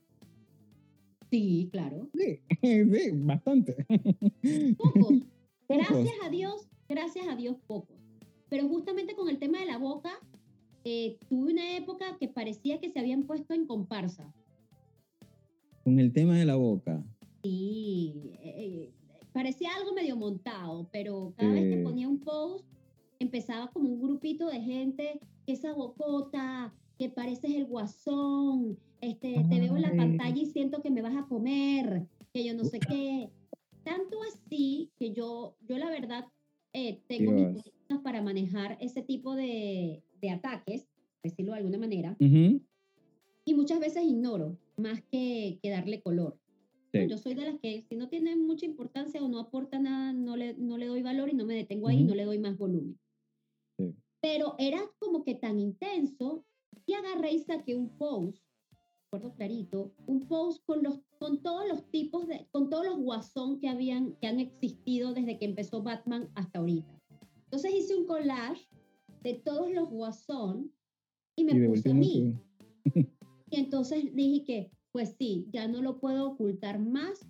[1.32, 2.08] Sí, claro.
[2.14, 3.86] Sí, sí bastante.
[4.78, 5.24] Pocos.
[5.68, 7.96] Gracias a Dios, gracias a Dios, pocos.
[8.48, 10.10] Pero justamente con el tema de la boca,
[10.84, 14.32] eh, tuve una época que parecía que se habían puesto en comparsa.
[15.84, 17.04] Con el tema de la boca.
[17.42, 18.90] Sí, eh,
[19.32, 22.66] parecía algo medio montado, pero cada vez que ponía un post
[23.18, 29.60] empezaba como un grupito de gente que esa bocota, que pareces el guasón, este, te
[29.60, 32.78] veo en la pantalla y siento que me vas a comer, que yo no sé
[32.80, 33.30] qué.
[33.84, 36.26] tanto así que yo, yo la verdad
[36.72, 37.64] eh, tengo mis Dios.
[37.64, 40.88] cositas para manejar ese tipo de, de ataques,
[41.20, 42.60] por decirlo de alguna manera, Ujú.
[43.44, 46.38] y muchas veces ignoro más que, que darle color.
[46.92, 47.06] Sí.
[47.08, 50.36] Yo soy de las que si no tiene mucha importancia o no aporta nada, no
[50.36, 52.08] le, no le doy valor y no me detengo ahí, Ujú.
[52.08, 52.98] no le doy más volumen.
[53.78, 53.94] Sí.
[54.20, 56.44] Pero era como que tan intenso
[56.86, 58.42] y agarré y saqué un post,
[59.04, 63.60] recuerdo clarito, un post con, los, con todos los tipos de, con todos los guasón
[63.60, 66.92] que, habían, que han existido desde que empezó Batman hasta ahorita.
[67.44, 68.68] Entonces hice un collage
[69.22, 70.72] de todos los guasón
[71.36, 72.34] y me Y de puse a mí.
[72.94, 73.00] tú.
[73.50, 77.26] Y entonces dije que, pues sí, ya no lo puedo ocultar más.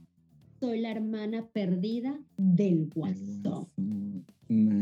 [0.60, 3.68] Soy la hermana perdida del El guasón.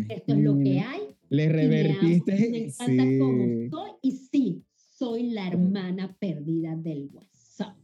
[0.09, 1.01] Esto es lo que hay.
[1.31, 2.49] Le y me revertiste.
[2.51, 3.68] Me encanta cómo sí.
[3.71, 3.90] soy.
[4.03, 7.75] Y sí, soy la hermana perdida del guasón.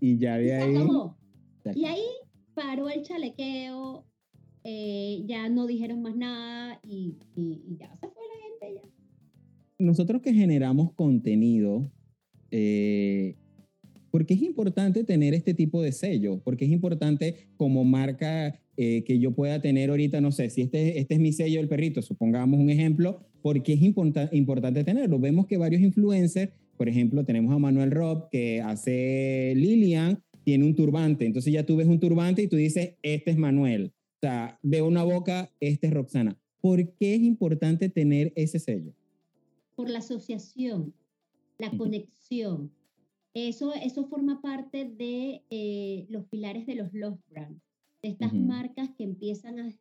[0.00, 0.74] Y ya de ahí.
[0.76, 1.16] acabó.
[1.74, 2.04] Y ahí
[2.54, 4.06] paró el chalequeo.
[4.64, 8.22] eh, ya no dijeron más nada y, y- y ya se fue
[9.78, 11.90] nosotros que generamos contenido,
[12.50, 13.34] eh,
[14.10, 19.18] porque es importante tener este tipo de sello, porque es importante como marca eh, que
[19.18, 22.60] yo pueda tener ahorita, no sé, si este, este es mi sello del perrito, supongamos
[22.60, 25.18] un ejemplo, porque es importa- importante tenerlo.
[25.18, 30.74] Vemos que varios influencers, por ejemplo, tenemos a Manuel Rob que hace Lilian, tiene un
[30.74, 33.92] turbante, entonces ya tú ves un turbante y tú dices, este es Manuel.
[34.16, 36.38] O sea, veo una boca, este es Roxana.
[36.62, 38.94] ¿Por qué es importante tener ese sello?
[39.74, 40.94] Por la asociación,
[41.58, 42.72] la conexión.
[43.34, 47.62] Eso, eso forma parte de eh, los pilares de los love brands,
[48.02, 49.72] de estas marcas que empiezan a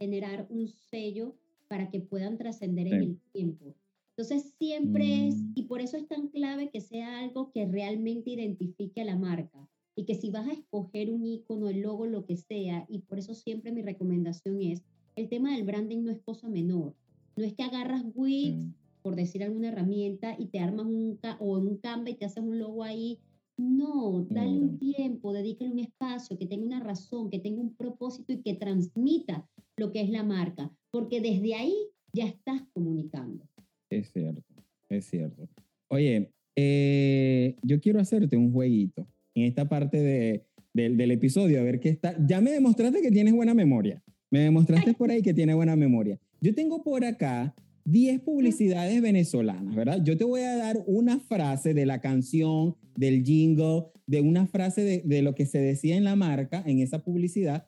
[0.00, 1.36] generar un sello
[1.68, 3.74] para que puedan trascender en el tiempo.
[4.16, 5.52] Entonces siempre es, Mm.
[5.54, 9.68] y por eso es tan clave que sea algo que realmente identifique a la marca
[9.96, 13.18] y que si vas a escoger un icono, el logo, lo que sea, y por
[13.18, 14.84] eso siempre mi recomendación es,
[15.16, 16.94] el tema del branding no es cosa menor.
[17.36, 18.74] No es que agarras Wix, Mm.
[19.02, 22.58] por decir alguna herramienta, y te armas un, o un Canva y te haces un
[22.58, 23.18] logo ahí.
[23.58, 24.78] No, dale un No.
[24.78, 29.48] tiempo, dedícale un espacio, que tenga una razón, que tenga un propósito y que transmita
[29.78, 31.74] lo que es la marca, porque desde ahí
[32.12, 33.46] ya estás comunicando.
[33.90, 34.42] Es cierto,
[34.90, 35.48] es cierto.
[35.88, 41.62] Oye, eh, yo quiero hacerte un jueguito en esta parte de, del- del episodio, a
[41.64, 42.16] ver qué está.
[42.26, 44.02] Ya me demostraste que tienes buena memoria.
[44.30, 46.18] Me demostraste por ahí que tienes buena memoria.
[46.40, 50.02] Yo tengo por acá 10 publicidades venezolanas, ¿verdad?
[50.02, 54.82] Yo te voy a dar una frase de la canción, del jingle, de una frase
[54.82, 57.66] de, de lo que se decía en la marca, en esa publicidad.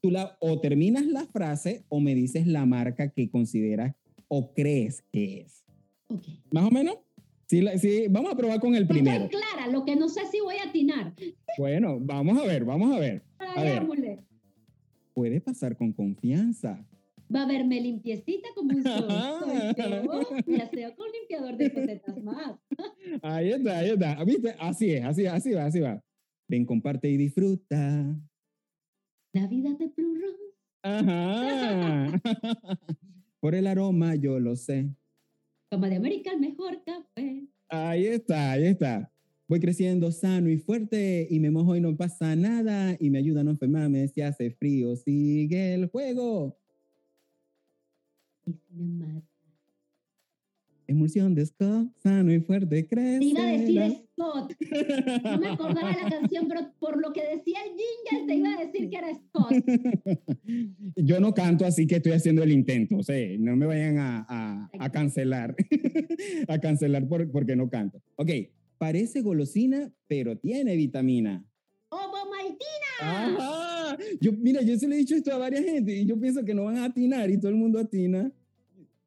[0.00, 3.94] Tú la, o terminas la frase o me dices la marca que consideras
[4.28, 5.64] o crees que es.
[6.08, 6.22] ok.
[6.52, 6.98] Más o menos.
[7.46, 9.24] Sí, sí, vamos a probar con el primero.
[9.24, 11.14] Estoy clara, lo que no sé si voy a atinar.
[11.58, 13.22] Bueno, vamos a ver, vamos a ver.
[13.38, 13.86] A ver.
[15.16, 16.86] Puede pasar con confianza.
[17.34, 19.08] Va a verme limpiecita como un sol.
[19.08, 20.42] Soy yo.
[20.46, 22.60] Me aseo con limpiador de cosetas más.
[23.22, 24.22] Ahí está, ahí está.
[24.24, 24.54] ¿Viste?
[24.58, 26.04] Así es, así, así va, así va.
[26.50, 28.14] Ven, comparte y disfruta.
[29.32, 30.54] Navidad de Rose.
[30.82, 32.20] Ajá.
[33.40, 34.94] Por el aroma, yo lo sé.
[35.70, 37.48] Cama de América, el mejor café.
[37.70, 39.10] Ahí está, ahí está.
[39.48, 43.42] Voy creciendo sano y fuerte y me mojo y no pasa nada y me ayuda
[43.42, 44.96] a no enfermarme si hace frío.
[44.96, 46.58] Sigue el juego.
[50.88, 53.18] Emulsión de Scott, sano y fuerte, crece.
[53.18, 54.52] Te iba a decir Scott.
[55.24, 58.64] No me acordaba la canción, pero por lo que decía el jingle, te iba a
[58.64, 59.52] decir que era Scott.
[60.96, 62.96] Yo no canto, así que estoy haciendo el intento.
[62.98, 65.56] O sea, no me vayan a, a- a cancelar.
[66.48, 68.00] a cancelar por- porque no canto.
[68.14, 68.30] Ok,
[68.78, 71.44] parece golosina, pero tiene vitamina.
[71.88, 73.00] ¡Obo Maltina!
[73.00, 73.96] Ajá.
[74.20, 76.54] Yo, mira, yo se le he dicho esto a varias gente y yo pienso que
[76.54, 78.32] no van a atinar y todo el mundo atina.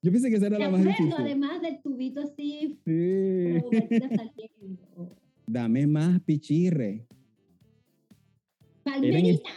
[0.01, 1.13] Yo pensé que esa era la más difícil.
[1.17, 3.60] además del tubito así, Sí.
[4.15, 5.17] Saliendo.
[5.45, 7.05] Dame más pichirre.
[8.84, 9.49] Palmerita.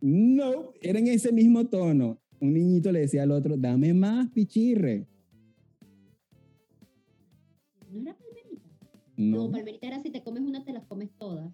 [0.00, 2.20] No, era en ese mismo tono.
[2.40, 5.06] Un niñito le decía al otro, dame más pichirre.
[7.92, 8.16] ¿No era?
[9.20, 9.50] No, No.
[9.50, 11.52] palmerita era si te comes una, te las comes todas.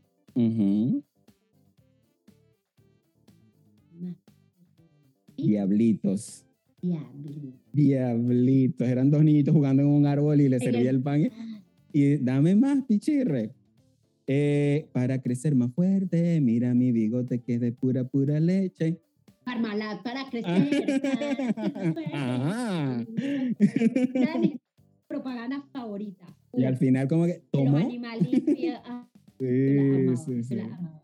[5.37, 6.47] Diablitos.
[6.81, 7.59] diablito.
[7.73, 8.89] Diablitos.
[8.89, 11.29] Eran dos niñitos jugando en un árbol y le En servía el- el pan.
[11.93, 13.53] Y dame más pichirre.
[14.29, 19.01] Eh, para crecer más fuerte, mira mi bigote que es de pura, pura leche.
[19.45, 20.45] Parmalat para crecer.
[22.13, 23.07] Ajá.
[23.07, 24.57] Una de mis
[25.07, 26.29] propagandas favoritas.
[26.57, 27.79] Y al final como que tomó.
[27.79, 30.55] ah, Sí, amaba, sí, yo sí.
[30.57, 31.03] la amaba.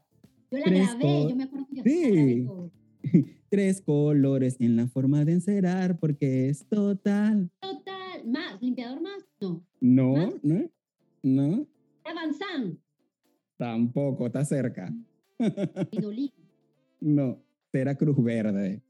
[0.51, 2.47] Yo la Tres grabé, yo me acuerdo que yo Sí.
[2.47, 2.71] la.
[3.51, 7.51] Tres colores en la forma de encerar porque es total.
[7.61, 9.63] Total, más, limpiador más, no.
[9.81, 10.35] No, ¿Más?
[10.43, 10.71] no,
[11.23, 11.67] no,
[12.05, 12.79] Avanzan,
[13.59, 14.95] tampoco, está cerca.
[15.93, 16.33] Vinolí.
[17.01, 18.81] No, era Cruz Verde.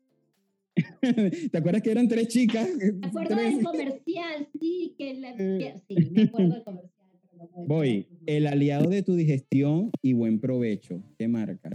[1.53, 2.69] ¿Te acuerdas que eran tres chicas?
[2.77, 3.57] Me acuerdo Tres.
[3.57, 5.59] del comercial, sí, que, la, Eh.
[5.89, 7.07] que- sí, me acuerdo del comercial.
[7.31, 11.03] pero no Voy, el aliado de tu digestión y buen provecho.
[11.19, 11.71] ¿Qué marca?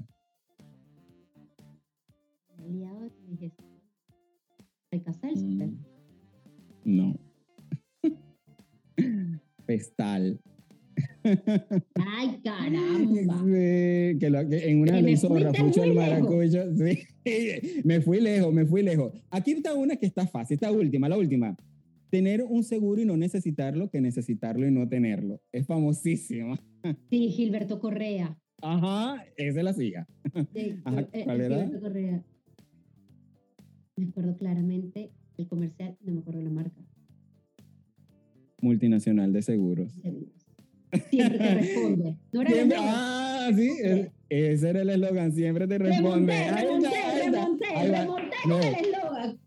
[2.58, 3.68] aliado de tu digestión.
[4.92, 5.76] Mm,
[6.86, 7.16] No.
[9.66, 10.40] Pestal.
[11.96, 13.38] Ay, caramba.
[13.44, 16.63] Sí, que lo- que en una me hizo Rafucho el maracucho.
[16.76, 17.00] Sí,
[17.84, 19.13] me fui lejos, me fui lejos.
[19.32, 21.56] Aquí está una que está fácil, esta última, la última.
[22.10, 25.42] Tener un seguro y no necesitarlo que necesitarlo y no tenerlo.
[25.52, 26.58] Es famosísima.
[27.10, 28.38] Sí, Gilberto Correa.
[28.62, 30.08] Ajá, esa es la siga.
[30.54, 31.58] de- Ajá, eh, ¿cuál era?
[31.58, 32.24] Gilberto Correa.
[33.98, 36.82] Me acuerdo claramente el comercial, no me acuerdo la marca.
[38.62, 39.92] Multinacional de seguros.
[40.02, 40.37] seguros.
[41.10, 42.15] Siempre te responde.
[42.32, 46.34] No era Siempre- ah, sí, es- ese era el eslogan, siempre te responde.
[46.34, 48.02] Remonté, está, remonté, está.
[48.02, 48.58] remonté, No.
[48.60, 49.38] el eslogan.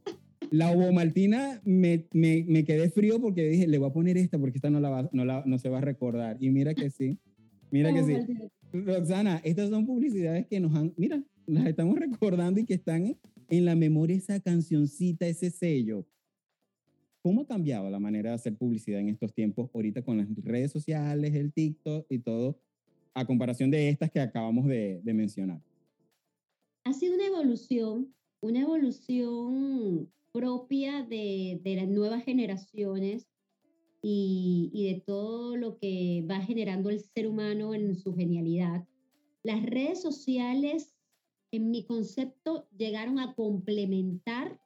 [0.51, 4.59] La ovomaltina me, me, me quedé frío porque dije, le voy a poner esta porque
[4.59, 6.39] esta no, la va, no, la, no se va a recordar.
[6.41, 7.19] Y mira que sí,
[7.71, 8.17] mira que sí.
[8.73, 13.19] Roxana, estas son publicidades que nos han, mira, las estamos recordando y que están en,
[13.49, 16.05] en la memoria esa cancioncita, ese sello.
[17.23, 20.73] ¿Cómo ha cambiado la manera de hacer publicidad en estos tiempos, ahorita con las redes
[20.73, 22.59] sociales, el TikTok y todo,
[23.13, 25.61] a comparación de estas que acabamos de, de mencionar?
[26.85, 33.27] Ha sido una evolución, una evolución propia de, de las nuevas generaciones
[34.01, 38.87] y, y de todo lo que va generando el ser humano en su genialidad.
[39.43, 40.95] Las redes sociales,
[41.53, 44.59] en mi concepto, llegaron a complementar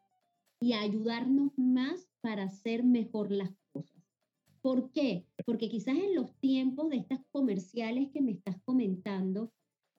[0.60, 4.02] y a ayudarnos más para hacer mejor las cosas.
[4.62, 5.26] ¿Por qué?
[5.44, 9.52] Porque quizás en los tiempos de estas comerciales que me estás comentando,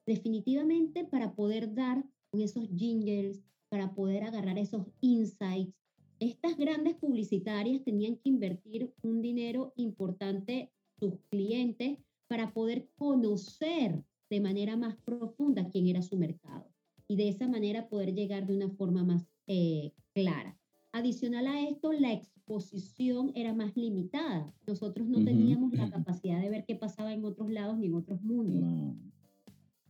[0.04, 5.72] definitivamente para poder dar con esos jingles, para poder agarrar esos insights,
[6.18, 14.40] estas grandes publicitarias tenían que invertir un dinero importante sus clientes para poder conocer de
[14.40, 16.68] manera más profunda quién era su mercado
[17.06, 20.58] y de esa manera poder llegar de una forma más eh, clara.
[20.96, 24.50] Adicional a esto, la exposición era más limitada.
[24.66, 28.22] Nosotros no teníamos la capacidad de ver qué pasaba en otros lados ni en otros
[28.22, 28.96] mundos No.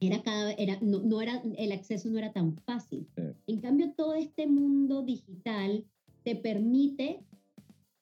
[0.01, 3.07] era cada era no, no era el acceso no era tan fácil.
[3.14, 3.23] Sí.
[3.47, 5.85] En cambio todo este mundo digital
[6.25, 7.21] te permite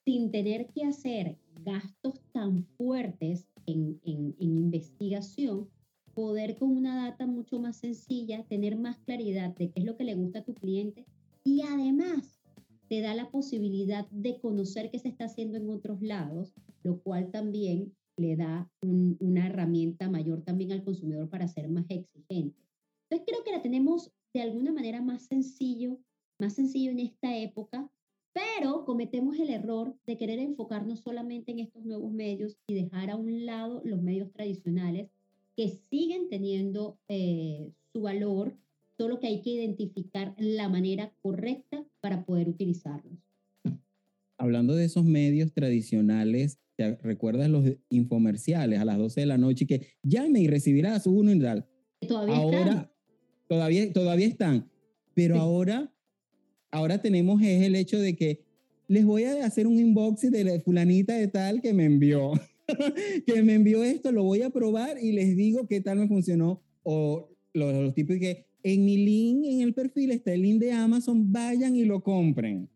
[0.03, 5.69] sin tener que hacer gastos tan fuertes en, en, en investigación,
[6.15, 10.05] poder con una data mucho más sencilla tener más claridad de qué es lo que
[10.05, 11.05] le gusta a tu cliente
[11.43, 12.34] y además
[12.87, 17.31] te da la posibilidad de conocer qué se está haciendo en otros lados, lo cual
[17.31, 22.61] también le da un- una herramienta mayor también al consumidor para ser más exigente.
[23.09, 25.99] Entonces creo que la tenemos de alguna manera más sencillo,
[26.39, 27.89] más sencillo en esta época,
[28.33, 33.15] pero cometemos el error de querer enfocarnos solamente en estos nuevos medios y dejar a
[33.15, 35.09] un lado los medios tradicionales
[35.55, 38.57] que siguen teniendo eh, su valor,
[38.97, 43.17] solo que hay que identificar la manera correcta para poder utilizarlos.
[44.37, 49.65] Hablando de esos medios tradicionales, ¿te recuerdas los infomerciales a las 12 de la noche
[49.65, 51.65] que llame y recibirá su uno y tal?
[52.07, 52.91] Todavía ahora están.
[53.47, 54.69] todavía todavía están,
[55.13, 55.41] pero Sí.
[55.41, 55.91] ahora
[56.71, 58.43] ahora tenemos es el hecho de que
[58.87, 62.33] les voy a hacer un inbox de la fulanita de tal que me envió
[63.25, 66.61] que me envió esto, lo voy a probar y les digo qué tal me funcionó
[66.83, 70.71] o los, los tipos que en mi link en el perfil está el link de
[70.71, 72.67] Amazon, vayan y lo compren.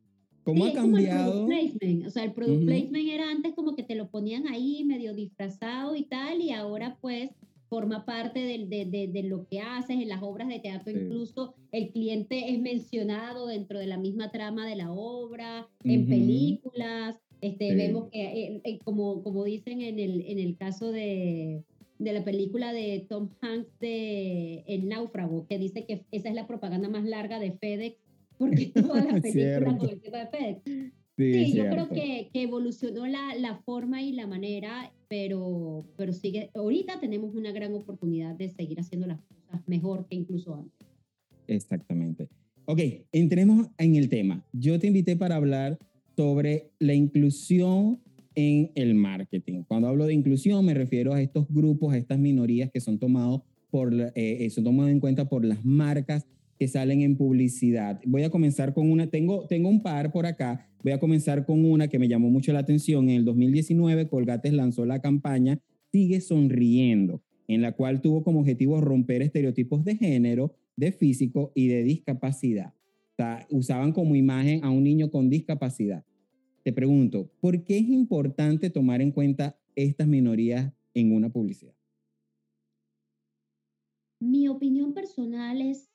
[0.43, 1.31] ¿Cómo Sí, ha es como el cambiado?
[1.47, 1.47] product
[1.79, 2.05] placement.
[2.05, 2.65] O sea, el product Ujú.
[2.67, 6.97] placement era antes como que te lo ponían ahí medio disfrazado y tal, y ahora
[7.01, 7.31] pues
[7.69, 10.91] forma parte del- de, de- de lo que haces en las obras de teatro.
[10.93, 10.99] Sí.
[11.01, 16.09] Incluso el cliente es mencionado dentro de la misma trama de la obra, en Ujú.
[16.09, 17.15] películas.
[17.41, 17.75] Este, Sí.
[17.75, 21.63] Vemos que, eh, eh, como, como dicen en el, en el caso de,
[21.99, 26.47] de la película de Tom Hanks de El Náufrago, que dice que esa es la
[26.47, 27.97] propaganda más larga de FedEx,
[28.37, 30.61] porque todas las películas con el tema de FedEx.
[30.65, 36.13] Sí, Sí, yo creo que, que evolucionó la, la forma y la manera, pero, pero
[36.13, 40.87] sigue, ahorita tenemos una gran oportunidad de seguir haciendo las cosas mejor que incluso antes.
[41.47, 42.29] Exactamente.
[42.63, 42.79] Ok,
[43.11, 44.45] entremos en el tema.
[44.53, 45.77] Yo te invité para hablar
[46.15, 47.99] sobre la inclusión
[48.35, 49.63] en el marketing.
[49.63, 53.41] Cuando hablo de inclusión me refiero a estos grupos, a estas minorías que son tomados
[53.69, 56.25] por, eh, eso tomado en cuenta por las marcas
[56.57, 58.01] que salen en publicidad.
[58.05, 61.63] Voy a comenzar con una, tengo, tengo un par por acá, voy a comenzar con
[61.63, 63.09] una que me llamó mucho la atención.
[63.09, 65.59] En el 2019, Colgates lanzó la campaña
[65.91, 71.67] Sigue Sonriendo, en la cual tuvo como objetivo romper estereotipos de género, de físico y
[71.67, 72.73] de discapacidad.
[73.49, 76.05] Usaban como imagen a un niño con discapacidad.
[76.69, 81.73] Te pregunto, ¿por qué es importante tomar en cuenta estas minorías en una publicidad?
[84.19, 85.89] Mi opinión personal es,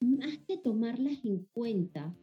[0.00, 2.16] más que tomarlas en cuenta,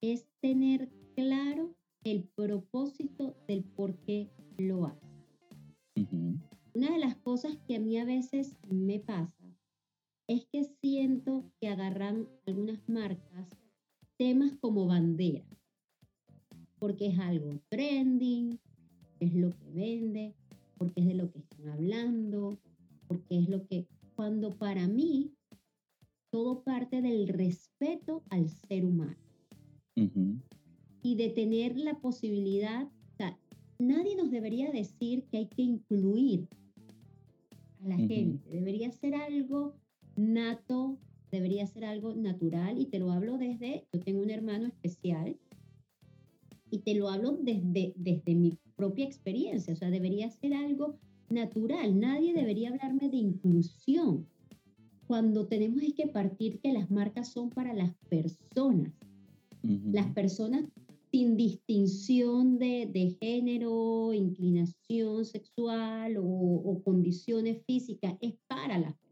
[0.00, 5.06] es tener claro el propósito del por qué lo hace.
[6.72, 9.44] Una de las cosas que a mí a veces me pasa
[10.26, 13.54] es que siento que agarran algunas marcas
[14.16, 15.44] temas como bandera,
[16.80, 18.58] porque es algo trending,
[19.20, 20.34] es lo que vende,
[20.78, 22.58] porque es de lo que están hablando,
[23.06, 25.30] porque es lo que, cuando para mí
[26.30, 29.16] todo parte del respeto al ser humano.
[31.02, 33.38] Y de tener la posibilidad, o sea,
[33.78, 36.48] nadie nos debería decir que hay que incluir
[37.82, 39.74] a la gente, debería ser algo
[40.16, 40.98] nato,
[41.30, 45.29] debería ser algo natural y te lo hablo desde, yo tengo un hermano especial
[46.80, 51.98] y te lo hablo desde, desde mi propia experiencia, o sea, debería ser algo natural,
[51.98, 54.26] nadie debería hablarme de inclusión.
[55.06, 58.92] Cuando tenemos es que partir que las marcas son para las personas,
[59.62, 60.64] las personas
[61.10, 69.10] sin distinción de, de género, inclinación sexual o, o, condiciones físicas, es para las personas.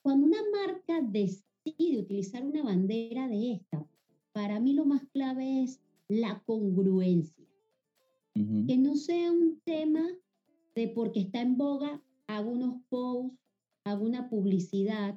[0.00, 3.84] Cuando una marca decide utilizar una bandera de esta,
[4.32, 7.44] para mí lo más clave es la congruencia.
[8.66, 10.04] Que no sea un tema
[10.74, 13.38] de porque está en boga, hago unos posts,
[13.84, 15.16] hago una publicidad,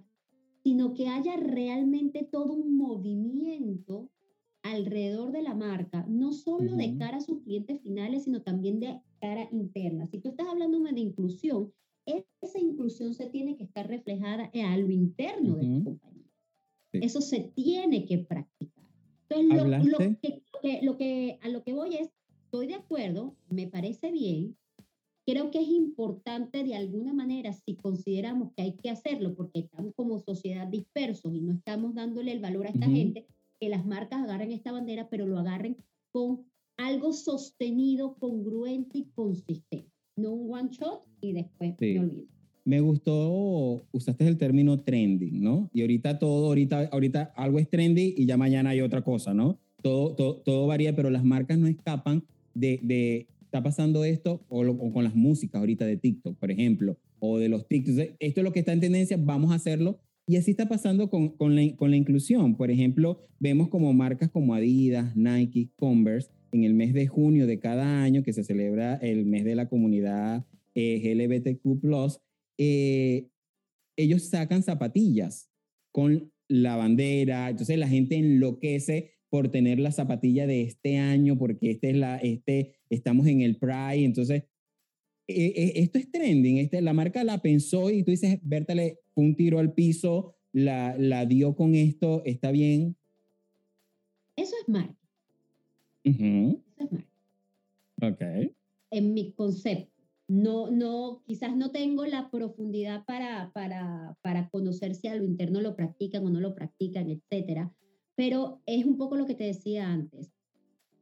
[0.64, 4.12] sino que haya realmente todo un movimiento
[4.62, 9.02] alrededor de la marca, no solo de cara a sus clientes finales, sino también de
[9.20, 10.06] cara interna.
[10.06, 11.74] Si tú estás hablando de inclusión,
[12.06, 16.32] esa inclusión se tiene que estar reflejada a lo interno de la compañía.
[16.94, 18.77] Eso se tiene que practicar.
[19.30, 22.10] Entonces, lo, que, lo que, a lo que voy es,
[22.46, 24.56] estoy de acuerdo, me parece bien,
[25.26, 29.94] creo que es importante de alguna manera, si consideramos que hay que hacerlo, porque estamos
[29.96, 33.28] como sociedad dispersos y no estamos dándole el valor a esta gente,
[33.60, 35.78] que las marcas agarren esta bandera, pero lo agarren
[36.12, 36.46] con
[36.78, 39.92] algo sostenido, congruente y consistente.
[40.16, 42.37] No un one shot y después me olvido.
[42.68, 45.70] Me gustó, usaste el término trending, ¿no?
[45.74, 49.58] Y ahorita todo, ahorita, ahorita algo es trendy y ya mañana hay otra cosa, ¿no?
[49.82, 54.68] Todo, todo, todo varía, pero las marcas no escapan de, de está pasando esto o,
[54.68, 58.16] o, con las músicas ahorita de TikTok, por ejemplo, o de los TikToks.
[58.20, 60.02] Esto es lo que está en tendencia, vamos a hacerlo.
[60.28, 62.58] Y así está pasando con, con, la, con la inclusión.
[62.58, 67.60] Por ejemplo, vemos como marcas como Adidas, Nike, Converse, en el mes de junio de
[67.60, 70.46] cada año, que se celebra el mes de la comunidad
[70.76, 71.82] eh, LGBTQ,
[72.58, 73.28] eh,
[73.96, 75.50] ellos sacan zapatillas
[75.92, 81.72] con la bandera, entonces la gente enloquece por tener la zapatilla de este año, porque
[81.72, 84.44] este es la, este, estamos en el Pride, entonces
[85.28, 89.60] eh, esto es trending, este, la marca la pensó y tú dices, Bertale, un tiro
[89.60, 92.96] al piso, la, la dio con esto, ¿está bien?
[94.38, 94.96] Eso es marca.
[96.04, 97.08] Eso es marca.
[98.02, 98.54] Ok.
[98.92, 99.97] En mi concepto
[100.28, 105.62] no, no, quizás no tengo la profundidad para, para, para conocer si a lo interno
[105.62, 107.74] lo practican o no lo practican, etcétera.
[108.16, 110.34] Pero es un poco lo que te decía antes.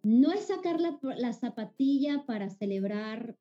[0.03, 3.35] No es sacar la, la zapatilla para celebrar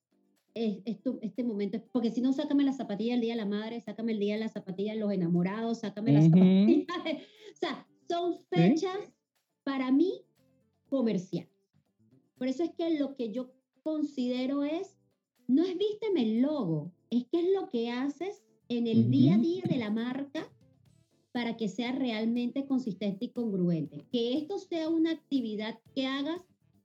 [0.54, 4.12] esto, este momento, porque si no, sácame la zapatilla el Día de la Madre, sácame
[4.12, 6.86] el Día de la Zapatilla de los Enamorados, sácame la zapatilla.
[7.52, 9.12] o sea, son fechas
[9.64, 10.22] para mí
[10.88, 11.50] comerciales.
[12.38, 14.96] Por eso es que lo que yo considero es
[15.46, 19.38] no es vísteme el logo, es qué es lo que haces en el día a
[19.38, 20.50] día de la marca
[21.32, 24.04] para que sea realmente consistente y congruente.
[24.12, 26.40] Que esto sea una actividad que hagas,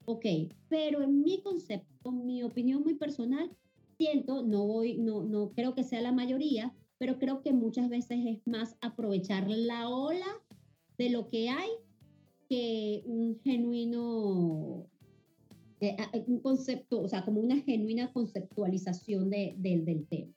[0.05, 0.25] ok,
[0.69, 3.55] pero en mi concepto, mi opinión muy personal,
[3.97, 8.25] siento, no voy, no, no creo que sea la mayoría, pero creo que muchas veces
[8.25, 10.27] es más aprovechar la ola
[10.97, 11.69] de lo que hay
[12.49, 14.78] que un genuino
[15.81, 15.95] eh,
[16.27, 20.33] un concepto, o sea, como una genuina conceptualización de, del tema.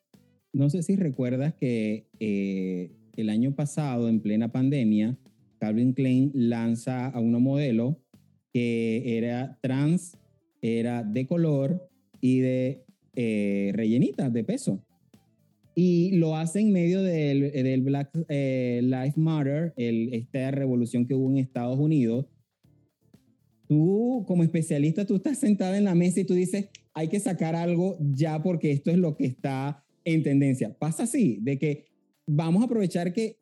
[0.52, 5.16] No sé si recuerdas que eh, el año pasado, en plena pandemia,
[5.58, 7.98] Calvin Klein lanza a una modelo
[8.52, 10.18] que era trans,
[10.60, 11.88] era de color
[12.20, 12.84] y de
[13.14, 14.84] eh, rellenita, de peso.
[15.74, 21.14] y lo hace en medio del, del Black eh, Lives Matter, el, esta revolución que
[21.14, 22.26] hubo en Estados Unidos.
[23.72, 27.56] Tú, como especialista, tú estás sentada en la mesa y tú dices, hay que sacar
[27.56, 30.76] algo ya porque esto es lo que está en tendencia.
[30.78, 31.86] Pasa así, de que
[32.26, 33.38] vamos a aprovechar que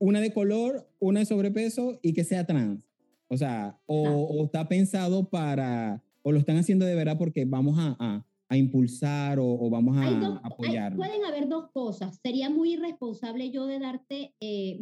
[0.00, 2.80] una de color, una de sobrepeso y que sea trans.
[3.28, 8.24] O sea, o, está pensado para, o lo están haciendo de verdad porque vamos a,
[8.48, 10.96] a, impulsar o, vamos a apoyar.
[10.96, 12.18] pueden haber dos cosas.
[12.24, 14.80] Sería muy irresponsable yo de darte eh,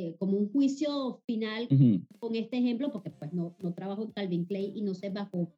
[0.00, 1.66] eh, como un juicio final
[2.20, 5.52] con este ejemplo, porque pues no, no trabajo en Calvin Clay y no sé bajo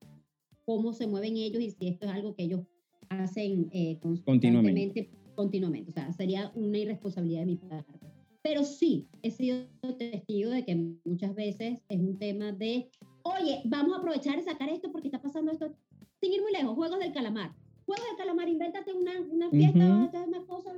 [0.64, 2.62] cómo se mueven ellos y si esto es algo que ellos
[3.10, 5.90] hacen eh, continuamente, continuamente.
[5.90, 7.92] O sea, sería una irresponsabilidad de mi parte.
[8.40, 9.66] Pero sí, he sido
[9.98, 10.74] testigo de que
[11.04, 12.88] muchas veces es un tema de,
[13.24, 15.70] oye, vamos a aprovechar y sacar esto porque está pasando esto.
[16.18, 17.54] Sin ir muy lejos, Juegos del Calamar.
[17.84, 19.84] Juegos del Calamar, invéntate una, una fiesta,
[20.26, 20.72] una cosa.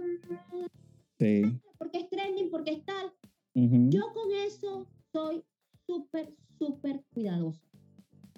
[1.21, 1.43] Sí.
[1.79, 3.13] Porque es trending, porque es tal.
[3.55, 5.45] Yo con eso soy
[5.87, 7.73] súper, súper cuidadosa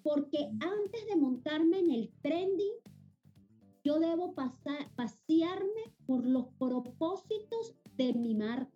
[0.05, 2.75] porque antes de montarme en el trending,
[3.83, 8.71] yo debo pasar, pasearme por los propósitos de mi marca.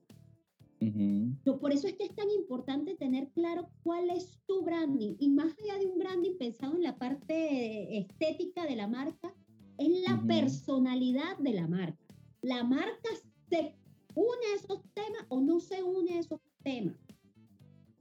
[1.60, 5.16] por eso es que es tan importante tener claro cuál es tu branding.
[5.18, 9.34] Y más allá de un branding pensado en la parte estética de la marca,
[9.76, 12.06] es la personalidad de la marca.
[12.40, 13.10] La marca
[13.50, 13.74] se
[14.18, 16.96] une a esos temas o no se une a esos temas.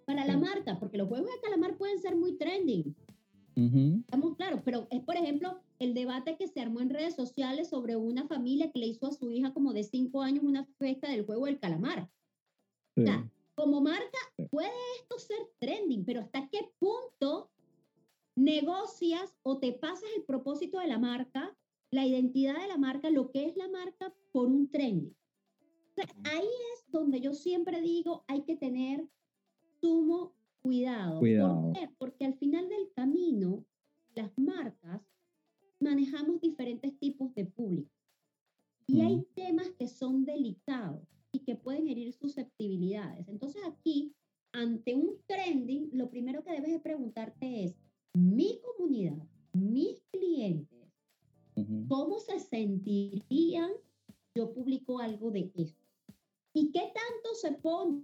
[0.06, 2.96] Para la marca, porque los juegos de calamar pueden ser muy trending,
[3.58, 7.96] Estamos claros, pero es, por ejemplo, el debate que se armó en redes sociales sobre
[7.96, 11.26] una familia que le hizo a su hija como de cinco años una fiesta del
[11.26, 12.08] juego del calamar.
[12.96, 14.20] O sea, como marca,
[14.52, 17.50] puede esto ser trending, pero ¿hasta qué punto
[18.36, 21.58] negocias o te pasas el propósito de la marca,
[21.90, 25.16] la identidad de la marca, lo que es la marca, por un trending?
[26.24, 29.08] Ahí es donde yo siempre digo, hay que tener
[29.82, 30.38] sumo
[30.68, 31.20] Cuidado.
[31.20, 31.90] ¿Por qué?
[31.98, 33.64] Porque al final del camino,
[34.16, 35.02] las marcas
[35.80, 37.90] manejamos diferentes tipos de público.
[38.86, 43.28] Y hay temas que son delicados y que pueden herir susceptibilidades.
[43.30, 44.14] Entonces aquí,
[44.52, 47.76] ante un trending, lo primero que debes de preguntarte es,
[48.14, 50.92] mi comunidad, mis clientes,
[51.88, 53.72] ¿cómo se sentirían
[54.36, 55.87] yo publico algo de esto?
[56.58, 58.04] ¿Y qué tanto se pone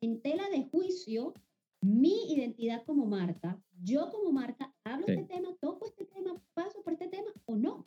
[0.00, 1.34] en tela de juicio
[1.82, 6.82] mi identidad como marca, yo como marca hablo de este tema, toco este tema, paso
[6.82, 7.86] por este tema o no.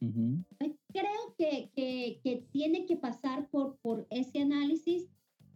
[0.00, 5.08] Creo que, que, que, tiene que pasar por, por ese análisis,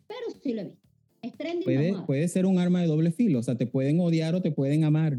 [0.07, 0.89] pero sí lo he visto.
[1.23, 1.65] Es trending.
[1.65, 4.53] Puede, puede ser un arma de doble filo, o sea, te pueden odiar o te
[4.53, 5.19] pueden amar.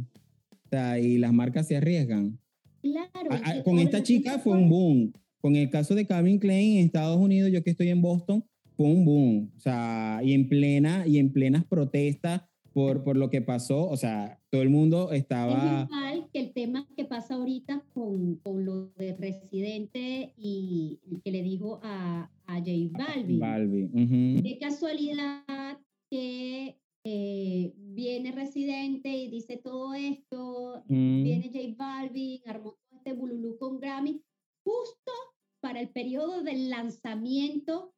[0.51, 2.39] O sea, y las marcas se arriesgan.
[2.81, 3.63] Claro.
[3.65, 5.13] con esta chica fue un boom.
[5.41, 8.45] Con el caso de Calvin Klein en Estados Unidos, yo que estoy en Boston,
[8.77, 9.51] un boom.
[9.55, 12.43] O sea, y en plena, y en plenas protestas
[12.73, 15.83] por, por lo que pasó, o sea, todo el mundo estaba...
[15.83, 21.31] Es igual que el tema que pasa ahorita con, con lo de Residente y que
[21.31, 23.39] le dijo a, a J Balvin.
[23.39, 24.41] Balvin.
[24.41, 25.77] Qué casualidad
[26.09, 31.23] que eh, viene Residente y dice todo esto, mm.
[31.23, 34.21] viene J Balvin, armó este bululú con Grammy,
[34.63, 35.11] justo
[35.59, 37.93] para el periodo del lanzamiento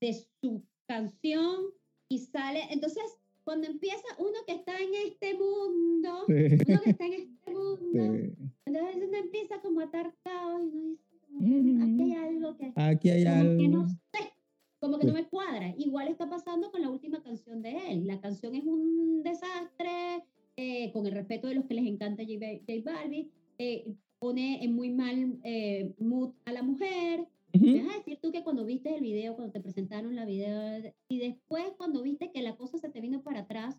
[0.00, 1.66] de su canción
[2.08, 3.04] y sale, entonces
[3.44, 8.34] cuando empieza uno que está en este mundo, uno que está en este mundo,
[8.66, 10.98] entonces uno empieza como a atar caos y
[11.30, 13.58] uno dice, aquí hay algo que, aquí hay algo.
[13.58, 14.32] que no sé,
[14.80, 15.74] como que no me cuadra.
[15.76, 18.06] Igual está pasando con la última canción de él.
[18.06, 20.24] La canción es un desastre,
[20.56, 22.34] eh, con el respeto de los que les encanta J,
[22.66, 27.98] J Balvin, eh, pone en muy mal eh, mood a la mujer, ¿Me vas a
[27.98, 32.02] decir tú que cuando viste el video, cuando te presentaron la video, y después cuando
[32.02, 33.78] viste que la cosa se te vino para atrás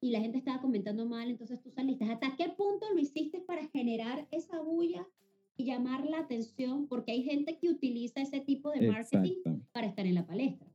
[0.00, 2.04] y la gente estaba comentando mal, entonces tú saliste.
[2.04, 5.06] ¿Hasta qué punto lo hiciste para generar esa bulla
[5.56, 6.86] y llamar la atención?
[6.88, 10.68] Porque hay gente que utiliza ese tipo de marketing para estar en la palestra.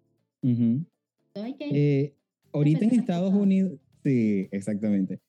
[1.60, 2.16] Eh,
[2.52, 5.20] ahorita en Estados Unidos, sí, exactamente.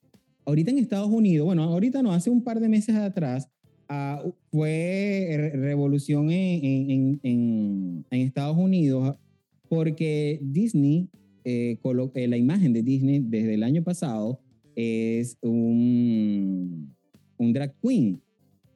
[0.44, 3.48] Ahorita en Estados Unidos, bueno, ahorita no, hace un par de meses atrás,
[3.95, 9.16] Ah, fue revolución en, Estados Unidos
[9.68, 11.11] porque Disney,
[11.45, 11.76] eh,
[12.14, 14.40] eh, la imagen de Disney desde el año pasado
[14.74, 16.90] es un,
[17.36, 18.18] un drag queen.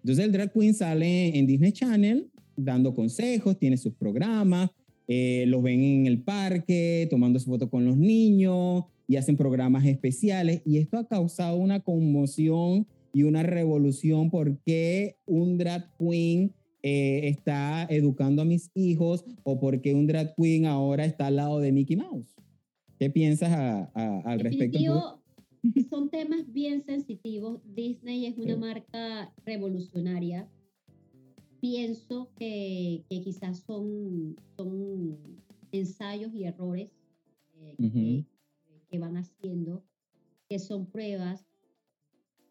[0.02, 4.68] Entonces el drag queen sale en Disney Channel dando consejos, tiene sus programas,
[5.08, 9.86] eh, los ven en el parque, tomando su foto con los niños y hacen programas
[9.86, 10.60] especiales.
[10.66, 12.86] Y esto ha causado una conmoción
[13.16, 16.52] y una revolución porque un drag queen
[16.82, 21.36] eh, está educando a mis hijos o por qué un drag queen ahora está al
[21.36, 22.34] lado de Mickey Mouse.
[22.98, 24.78] ¿Qué piensas a- a- al respecto?
[25.88, 27.62] Son temas bien sensitivos.
[27.74, 28.60] Disney es una Sí.
[28.60, 30.46] marca revolucionaria.
[31.60, 35.16] Pienso que, que quizás son, son
[35.72, 36.90] ensayos y errores
[37.54, 38.24] eh, que, Ujú.
[38.90, 39.82] que van haciendo,
[40.50, 41.46] que son pruebas.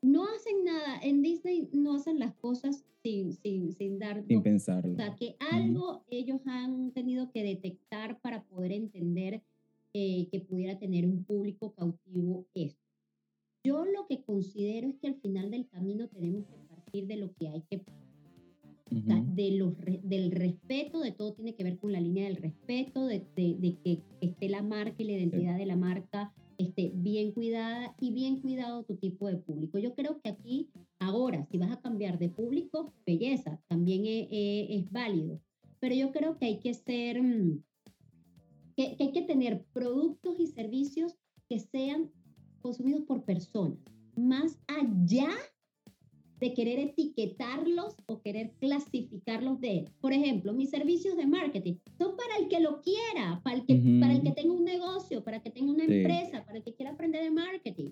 [0.06, 4.94] No hacen nada, en Disney no hacen las cosas sin, sin, sin dar Sin pensarlo.
[4.94, 9.42] o sea, que algo ellos han tenido que detectar para poder entender
[9.94, 12.80] eh, que pudiera tener un público cautivo esto.
[13.64, 17.34] Yo lo que considero es que al final del camino tenemos que partir de lo
[17.34, 19.36] que hay que o sea, Ujú.
[19.36, 23.26] de los, del respeto, de todo tiene que ver con la línea del respeto, de,
[23.36, 27.96] de- de que esté la marca y la identidad de la marca esté bien cuidada
[28.00, 29.78] y bien cuidado tu tipo de público.
[29.78, 34.78] Yo creo que aquí, ahora, si vas a cambiar de público, belleza, también e- e-
[34.78, 35.42] es, válido.
[35.80, 37.64] Pero yo creo que hay que ser, mm,
[38.76, 41.16] que, que hay que tener productos y servicios
[41.48, 42.12] que sean
[42.62, 43.80] consumidos por personas,
[44.16, 45.30] más allá
[46.46, 52.38] de querer etiquetarlos o querer clasificarlos de, por ejemplo, mis servicios de marketing son para
[52.38, 54.00] el que lo quiera, para el que, Ujú.
[54.00, 55.94] para el que tenga un negocio, para el que tenga una Sí.
[55.94, 57.92] empresa, para el que quiera aprender de marketing.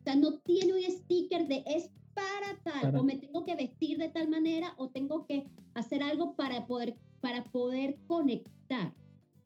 [0.00, 3.54] O sea, no tiene un sticker de es para tal, Para- o me tengo que
[3.56, 8.92] vestir de tal manera, o tengo que hacer algo para poder, para poder conectar.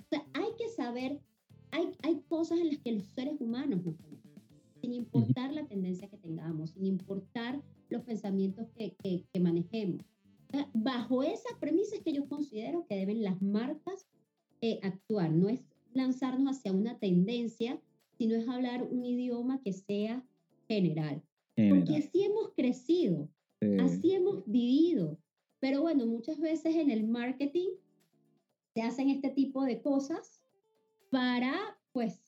[0.01, 1.21] O sea, hay que saber,
[1.71, 4.33] hay, hay cosas en las que los seres humanos nos conectan,
[4.81, 10.05] sin importar la tendencia que tengamos, sin importar los pensamientos que, que, que manejemos.
[10.73, 14.07] Bajo esa premisa es que yo considero que deben las marcas
[14.61, 15.31] eh, actuar.
[15.33, 15.61] No es
[15.93, 17.81] lanzarnos hacia una tendencia,
[18.17, 20.25] sino es hablar un idioma que sea
[20.67, 21.23] general.
[21.57, 23.29] Porque así hemos crecido,
[23.61, 23.77] Sí.
[23.81, 25.19] así hemos vivido.
[25.59, 27.71] Pero bueno, muchas veces en el marketing
[28.75, 30.41] se hacen este tipo de cosas
[31.11, 31.53] para,
[31.93, 32.21] pues,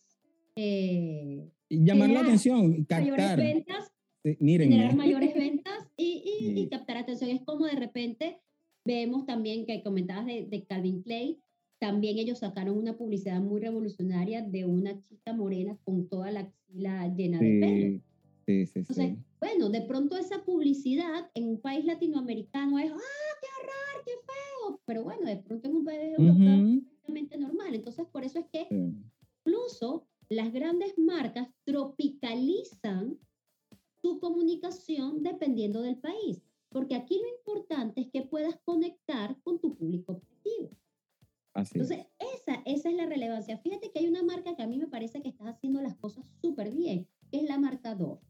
[0.56, 3.36] eh, Llamar la atención, captar.
[3.36, 3.89] ventas
[4.24, 4.74] Mírenme.
[4.74, 6.68] generar mayores ventas y, y- y Sí.
[6.68, 7.30] captar atención.
[7.30, 8.40] Es como de repente
[8.84, 11.38] vemos también que comentabas de, de Calvin Klein,
[11.78, 17.08] también ellos sacaron una publicidad muy revolucionaria de una chica morena con toda la axila
[17.14, 18.00] llena de pelo.
[18.46, 18.78] Sí, sí, sí.
[18.80, 19.16] Entonces, sí.
[19.38, 22.96] bueno, de pronto esa publicidad en un país latinoamericano es, ¡ah,
[23.40, 24.80] qué horror, qué feo!
[24.84, 26.42] Pero bueno, de pronto en un país europeo Ujú.
[26.42, 27.74] es completamente normal.
[27.74, 28.92] Entonces, por eso es que Sí.
[29.46, 33.18] incluso las grandes marcas tropicalizan
[34.02, 39.76] su comunicación dependiendo del país, porque aquí lo importante es que puedas conectar con tu
[39.76, 40.76] público objetivo.
[41.54, 41.90] Así es.
[41.90, 43.58] Entonces, esa, esa es la relevancia.
[43.58, 46.26] Fíjate que hay una marca que a mí me parece que está haciendo las cosas
[46.40, 48.20] súper bien, que es la marca Dove.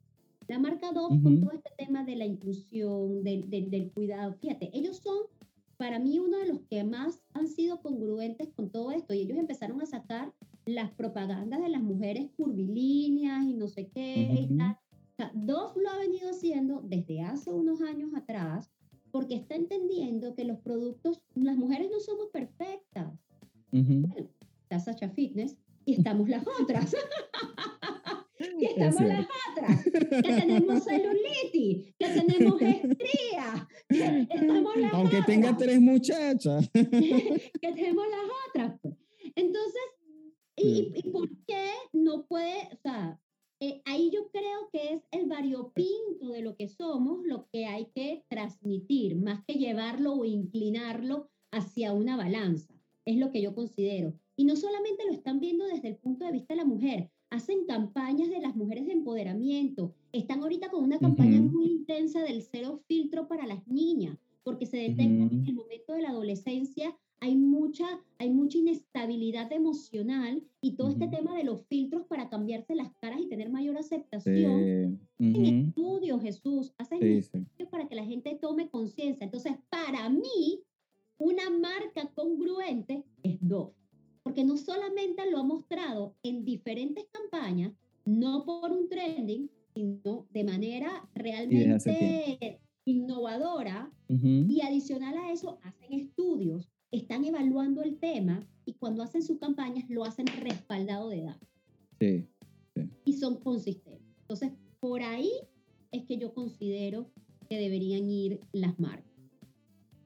[0.48, 1.42] La marca Dove con Ujú.
[1.42, 4.34] todo este tema de la inclusión, del, del, del cuidado.
[4.34, 5.18] Fíjate, ellos son
[5.76, 9.38] para mí uno de los que más han sido congruentes con todo esto y ellos
[9.38, 10.34] empezaron a sacar
[10.66, 14.58] las propagandas de las mujeres curvilíneas y no sé qué y Ujú.
[14.58, 14.76] tal.
[15.20, 18.70] Sea, Dove lo ha venido haciendo desde hace unos años atrás
[19.10, 23.12] porque está entendiendo que los productos, las mujeres no somos perfectas.
[23.70, 24.06] Ujú.
[24.06, 24.30] Bueno,
[24.62, 26.94] está Sacha Fitness y estamos las otras.
[28.58, 29.14] y estamos cierto.
[29.14, 29.84] las otras.
[30.22, 36.70] Que tenemos celulitis, que tenemos estrías, que estamos las Aunque tenga otras, tres muchachas.
[36.72, 38.80] que tenemos las otras.
[38.80, 38.94] pues.
[39.34, 39.82] Entonces,
[40.56, 40.92] ¿y, Sí.
[40.94, 43.20] y- y por qué no puede, o sea,
[43.62, 47.86] eh, ahí yo creo que es el variopinto de lo que somos lo que hay
[47.94, 52.74] que transmitir, más que llevarlo o inclinarlo hacia una balanza.
[53.04, 54.14] Es lo que yo considero.
[54.34, 57.66] Y no solamente lo están viendo desde el punto de vista de la mujer, hacen
[57.66, 59.94] campañas de las mujeres de empoderamiento.
[60.12, 64.78] Están ahorita con una campaña muy intensa del cero filtro para las niñas, porque se
[64.78, 67.86] detecta que en el momento de la adolescencia hay mucha,
[68.18, 71.16] hay mucha inestabilidad emocional y todo este Ujú.
[71.16, 74.64] tema de los filtros para cambiarse las caras y tener mayor aceptación.
[74.64, 74.98] Sí.
[75.18, 75.44] En Ujú.
[75.68, 77.38] estudios, Jesús, hacen Sí, sí.
[77.38, 79.24] estudios para que la gente tome conciencia.
[79.24, 80.62] Entonces, para mí,
[81.18, 83.74] una marca congruente es Dove,
[84.22, 87.74] porque no solamente lo ha mostrado en diferentes campañas,
[88.06, 94.46] no por un trending, sino de manera realmente innovadora, Ujú.
[94.48, 99.88] y adicional a eso, hacen estudios, están evaluando el tema y cuando hacen sus campañas
[99.88, 101.48] lo hacen respaldado de datos
[102.00, 102.26] Sí.
[103.04, 104.02] y son consistentes.
[104.22, 105.30] Entonces, por ahí
[105.92, 107.10] es que yo considero
[107.48, 109.04] que deberían ir las marcas.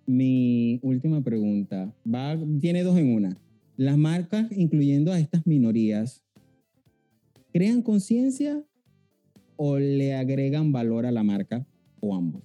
[0.06, 3.38] Mi última pregunta va, tiene dos en una.
[3.76, 6.22] Las marcas, incluyendo a estas minorías,
[7.52, 8.62] ¿crean conciencia
[9.56, 11.66] o le agregan valor a la marca
[12.00, 12.42] o ambos?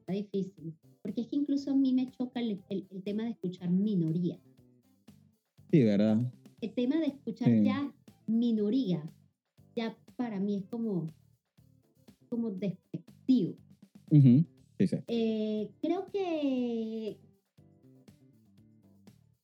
[0.00, 0.74] está difícil.
[1.16, 4.38] Porque es que incluso a mí me choca el, el, tema de escuchar minoría.
[5.70, 6.30] Sí, ¿verdad?
[6.60, 7.90] El tema de escuchar ya
[8.26, 9.02] minoría,
[9.74, 11.10] ya para mí es como,
[12.28, 13.56] como despectivo.
[15.08, 17.18] Eh, creo que,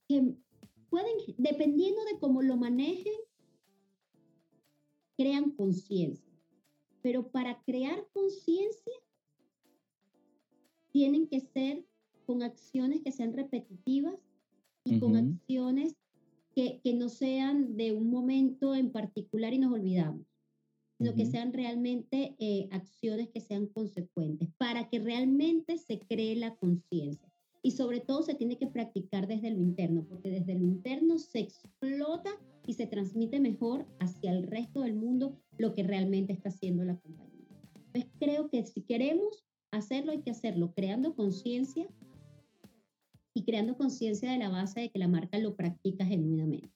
[0.08, 0.34] que
[0.90, 3.14] pueden, dependiendo de cómo lo manejen,
[5.16, 6.34] crean conciencia.
[7.00, 8.92] Pero para crear conciencia,
[10.92, 11.84] tienen que ser
[12.26, 14.14] con acciones que sean repetitivas
[14.84, 15.96] y con acciones
[16.54, 20.26] que, que, no sean de un momento en particular y nos olvidamos,
[20.98, 26.54] sino que sean realmente eh, acciones que sean consecuentes para que realmente se cree la
[26.56, 27.28] conciencia.
[27.62, 31.38] Y sobre todo se tiene que practicar desde lo interno, porque desde lo interno se
[31.38, 32.30] explota
[32.66, 36.96] y se transmite mejor hacia el resto del mundo lo que realmente está haciendo la
[36.96, 37.32] compañía.
[37.74, 41.88] Entonces creo que si queremos hacerlo hay que hacerlo creando conciencia
[43.34, 46.70] y creando conciencia de la base de que la marca lo practica genuinamente.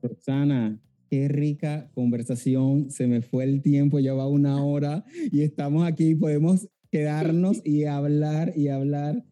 [0.00, 0.80] Roxana,
[1.10, 6.14] qué rica conversación, se me fue el tiempo, ya va una hora y estamos aquí,
[6.14, 9.24] podemos quedarnos y hablar y hablar.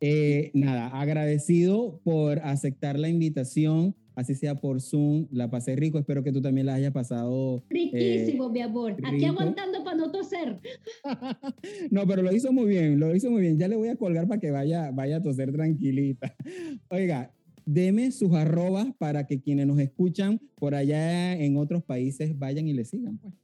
[0.00, 6.24] Eh, nada, agradecido por aceptar la invitación así sea por Zoom, la pasé rico, espero
[6.24, 7.62] que tú también la hayas pasado.
[7.68, 10.58] Eh, Riquísimo, mi amor, aquí aguantando para no toser.
[11.90, 14.26] no, pero lo hizo muy bien, lo hizo muy bien, ya le voy a colgar
[14.26, 16.34] para que vaya, vaya a toser tranquilita.
[16.90, 17.30] Oiga,
[17.66, 22.72] deme sus arrobas para que quienes nos escuchan por allá en otros países vayan y
[22.72, 23.34] le sigan, pues.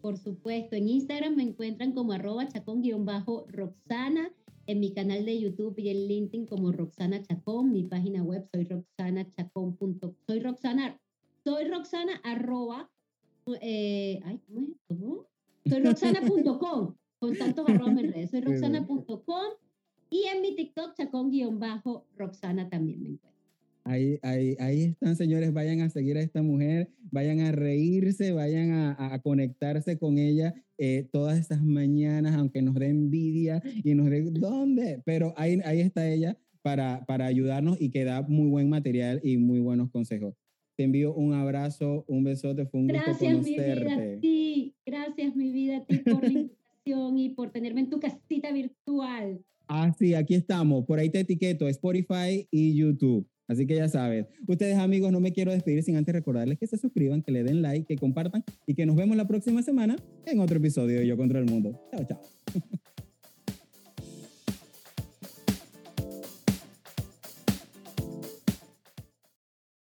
[0.00, 4.30] Por supuesto, en Instagram me encuentran como arroba chacón-roxana
[4.66, 8.64] en mi canal de YouTube y en LinkedIn como Roxana Chacón, mi página web soy
[8.64, 10.14] roxanachacón.com.
[10.26, 11.00] Soy Roxana,
[11.44, 12.90] soy Roxana arroba,
[13.60, 14.40] eh, ay,
[14.88, 15.22] ¿cómo
[15.64, 15.72] es?
[15.72, 18.30] Soy roxana.com, con tantos arrobas en redes.
[18.30, 19.46] Soy roxana.com
[20.10, 23.35] y en mi TikTok chacón-roxana también me encuentro.
[23.86, 28.72] Ahí, ahí, ahí están, señores, vayan a seguir a esta mujer, vayan a reírse, vayan
[28.72, 34.10] a, a conectarse con ella eh, todas estas mañanas, aunque nos dé envidia y nos
[34.10, 35.02] dé, ¿dónde?
[35.04, 39.36] Pero ahí, ahí está ella para, para ayudarnos y que da muy buen material y
[39.36, 40.34] muy buenos consejos.
[40.76, 43.84] Te envío un abrazo, un besote, fue un gracias, gusto conocerte.
[43.84, 47.90] Mi vida, sí, gracias, mi vida, a ti por la invitación y por tenerme en
[47.90, 49.40] tu casita virtual.
[49.68, 50.84] Ah, sí, aquí estamos.
[50.84, 53.26] Por ahí te etiqueto, Spotify y YouTube.
[53.48, 54.26] Así que ya sabes.
[54.46, 57.62] Ustedes amigos, no me quiero despedir sin antes recordarles que se suscriban, que le den
[57.62, 61.16] like, que compartan y que nos vemos la próxima semana en otro episodio de Yo
[61.16, 61.80] contra el Mundo.
[61.92, 62.20] Chao, chao.